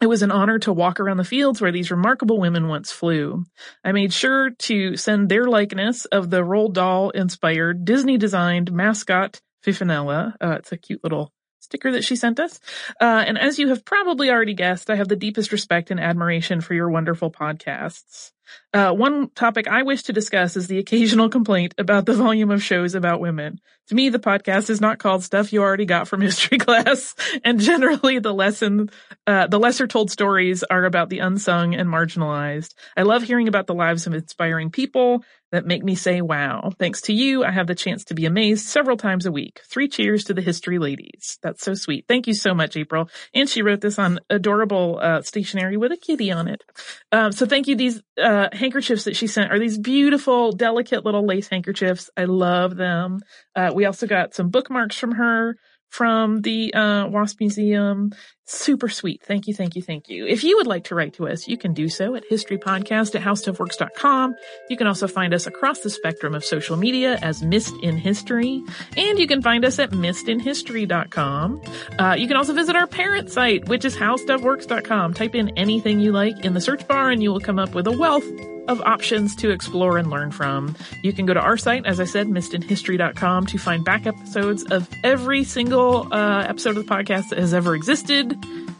It 0.00 0.08
was 0.08 0.22
an 0.22 0.32
honor 0.32 0.58
to 0.60 0.72
walk 0.72 0.98
around 0.98 1.18
the 1.18 1.24
fields 1.24 1.60
where 1.60 1.72
these 1.72 1.90
remarkable 1.90 2.40
women 2.40 2.68
once 2.68 2.90
flew. 2.90 3.44
I 3.84 3.92
made 3.92 4.12
sure 4.12 4.50
to 4.50 4.96
send 4.96 5.28
their 5.28 5.44
likeness 5.44 6.04
of 6.06 6.30
the 6.30 6.42
Roald 6.42 6.74
Dahl 6.74 7.10
inspired 7.10 7.84
Disney 7.84 8.18
designed 8.18 8.72
mascot 8.72 9.40
Fifinella. 9.64 10.34
Uh, 10.40 10.56
it's 10.58 10.72
a 10.72 10.76
cute 10.76 11.02
little 11.02 11.32
sticker 11.74 11.90
that 11.90 12.04
she 12.04 12.14
sent 12.14 12.38
us. 12.38 12.60
Uh, 13.00 13.24
and 13.26 13.36
as 13.36 13.58
you 13.58 13.68
have 13.68 13.84
probably 13.84 14.30
already 14.30 14.54
guessed, 14.54 14.90
I 14.90 14.94
have 14.94 15.08
the 15.08 15.16
deepest 15.16 15.50
respect 15.50 15.90
and 15.90 15.98
admiration 15.98 16.60
for 16.60 16.72
your 16.72 16.88
wonderful 16.88 17.32
podcasts. 17.32 18.30
Uh, 18.74 18.92
one 18.92 19.30
topic 19.30 19.68
I 19.68 19.84
wish 19.84 20.02
to 20.04 20.12
discuss 20.12 20.56
is 20.56 20.66
the 20.66 20.80
occasional 20.80 21.28
complaint 21.28 21.74
about 21.78 22.06
the 22.06 22.14
volume 22.14 22.50
of 22.50 22.60
shows 22.60 22.96
about 22.96 23.20
women. 23.20 23.60
To 23.88 23.94
me, 23.94 24.08
the 24.08 24.18
podcast 24.18 24.68
is 24.68 24.80
not 24.80 24.98
called 24.98 25.22
stuff 25.22 25.52
you 25.52 25.62
already 25.62 25.84
got 25.84 26.08
from 26.08 26.20
history 26.22 26.58
class, 26.58 27.14
and 27.44 27.60
generally 27.60 28.18
the 28.18 28.34
lesson, 28.34 28.90
uh, 29.28 29.46
the 29.46 29.60
lesser 29.60 29.86
told 29.86 30.10
stories 30.10 30.64
are 30.64 30.84
about 30.84 31.08
the 31.08 31.20
unsung 31.20 31.76
and 31.76 31.88
marginalized. 31.88 32.74
I 32.96 33.02
love 33.02 33.22
hearing 33.22 33.46
about 33.46 33.68
the 33.68 33.74
lives 33.74 34.08
of 34.08 34.14
inspiring 34.14 34.70
people 34.72 35.22
that 35.54 35.66
make 35.66 35.84
me 35.84 35.94
say, 35.94 36.20
wow. 36.20 36.72
Thanks 36.80 37.02
to 37.02 37.12
you, 37.12 37.44
I 37.44 37.52
have 37.52 37.68
the 37.68 37.76
chance 37.76 38.06
to 38.06 38.14
be 38.14 38.26
amazed 38.26 38.66
several 38.66 38.96
times 38.96 39.24
a 39.24 39.30
week. 39.30 39.60
Three 39.70 39.86
cheers 39.86 40.24
to 40.24 40.34
the 40.34 40.42
history 40.42 40.80
ladies. 40.80 41.38
That's 41.42 41.62
so 41.62 41.74
sweet. 41.74 42.06
Thank 42.08 42.26
you 42.26 42.34
so 42.34 42.54
much, 42.54 42.76
April. 42.76 43.08
And 43.32 43.48
she 43.48 43.62
wrote 43.62 43.80
this 43.80 43.96
on 43.96 44.18
adorable, 44.28 44.98
uh, 45.00 45.22
stationery 45.22 45.76
with 45.76 45.92
a 45.92 45.96
kitty 45.96 46.32
on 46.32 46.48
it. 46.48 46.64
Um, 47.12 47.30
so 47.30 47.46
thank 47.46 47.68
you. 47.68 47.76
These, 47.76 48.02
uh, 48.20 48.48
handkerchiefs 48.64 49.04
that 49.04 49.14
she 49.14 49.26
sent 49.26 49.52
are 49.52 49.58
these 49.58 49.78
beautiful, 49.78 50.52
delicate 50.52 51.04
little 51.04 51.26
lace 51.26 51.48
handkerchiefs. 51.48 52.08
I 52.16 52.24
love 52.24 52.76
them. 52.76 53.20
Uh, 53.54 53.72
we 53.74 53.84
also 53.84 54.06
got 54.06 54.34
some 54.34 54.48
bookmarks 54.48 54.96
from 54.96 55.12
her 55.12 55.56
from 55.94 56.40
the 56.40 56.74
uh, 56.74 57.06
Wasp 57.06 57.38
Museum. 57.38 58.10
Super 58.46 58.88
sweet. 58.88 59.22
Thank 59.22 59.46
you, 59.46 59.54
thank 59.54 59.76
you, 59.76 59.82
thank 59.82 60.08
you. 60.08 60.26
If 60.26 60.42
you 60.42 60.56
would 60.56 60.66
like 60.66 60.84
to 60.84 60.96
write 60.96 61.14
to 61.14 61.28
us, 61.28 61.46
you 61.46 61.56
can 61.56 61.72
do 61.72 61.88
so 61.88 62.16
at 62.16 62.28
historypodcast 62.28 63.14
at 63.14 63.22
howstuffworks.com. 63.22 64.34
You 64.68 64.76
can 64.76 64.88
also 64.88 65.06
find 65.06 65.32
us 65.32 65.46
across 65.46 65.80
the 65.80 65.90
spectrum 65.90 66.34
of 66.34 66.44
social 66.44 66.76
media 66.76 67.16
as 67.22 67.44
Missed 67.44 67.76
in 67.80 67.96
History, 67.96 68.60
and 68.96 69.20
you 69.20 69.28
can 69.28 69.40
find 69.40 69.64
us 69.64 69.78
at 69.78 69.92
missedinhistory.com. 69.92 71.62
Uh, 71.98 72.16
you 72.18 72.26
can 72.26 72.36
also 72.36 72.54
visit 72.54 72.74
our 72.74 72.88
parent 72.88 73.30
site, 73.30 73.68
which 73.68 73.84
is 73.84 73.96
howstuffworks.com. 73.96 75.14
Type 75.14 75.36
in 75.36 75.56
anything 75.56 76.00
you 76.00 76.10
like 76.10 76.44
in 76.44 76.54
the 76.54 76.60
search 76.60 76.88
bar 76.88 77.10
and 77.10 77.22
you 77.22 77.30
will 77.30 77.40
come 77.40 77.60
up 77.60 77.72
with 77.72 77.86
a 77.86 77.92
wealth 77.92 78.24
of 78.68 78.80
options 78.82 79.36
to 79.36 79.50
explore 79.50 79.98
and 79.98 80.10
learn 80.10 80.30
from. 80.30 80.74
You 81.02 81.12
can 81.12 81.26
go 81.26 81.34
to 81.34 81.40
our 81.40 81.56
site, 81.56 81.86
as 81.86 82.00
I 82.00 82.04
said, 82.04 82.28
missedinhistory.com 82.28 83.46
to 83.46 83.58
find 83.58 83.84
back 83.84 84.06
episodes 84.06 84.64
of 84.64 84.88
every 85.02 85.44
single 85.44 86.12
uh, 86.12 86.46
episode 86.48 86.76
of 86.76 86.86
the 86.86 86.94
podcast 86.94 87.30
that 87.30 87.38
has 87.38 87.54
ever 87.54 87.74
existed, 87.74 88.36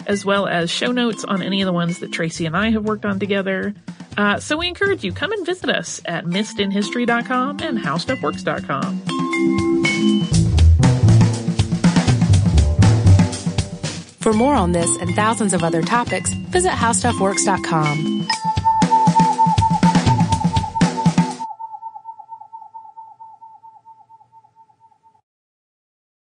as 0.07 0.25
well 0.25 0.47
as 0.47 0.71
show 0.71 0.93
notes 0.93 1.25
on 1.25 1.43
any 1.43 1.63
of 1.63 1.67
the 1.67 1.73
ones 1.73 1.99
that 2.01 2.13
Tracy 2.13 2.47
and 2.47 2.57
I 2.57 2.71
have 2.71 2.85
worked 2.85 3.05
on 3.05 3.19
together. 3.19 3.75
Uh, 4.17 4.39
so 4.39 4.57
we 4.57 4.69
encourage 4.69 5.03
you, 5.05 5.13
come 5.13 5.33
and 5.33 5.45
visit 5.45 5.69
us 5.71 6.01
at 6.05 6.25
missedinhistory.com 6.25 7.59
and 7.61 7.79
howstuffworks.com. 7.79 9.03
For 14.21 14.33
more 14.33 14.55
on 14.55 14.73
this 14.73 14.89
and 15.03 15.15
thousands 15.15 15.53
of 15.53 15.63
other 15.63 15.83
topics, 15.83 16.33
visit 16.33 16.71
howstuffworks.com. 16.71 18.27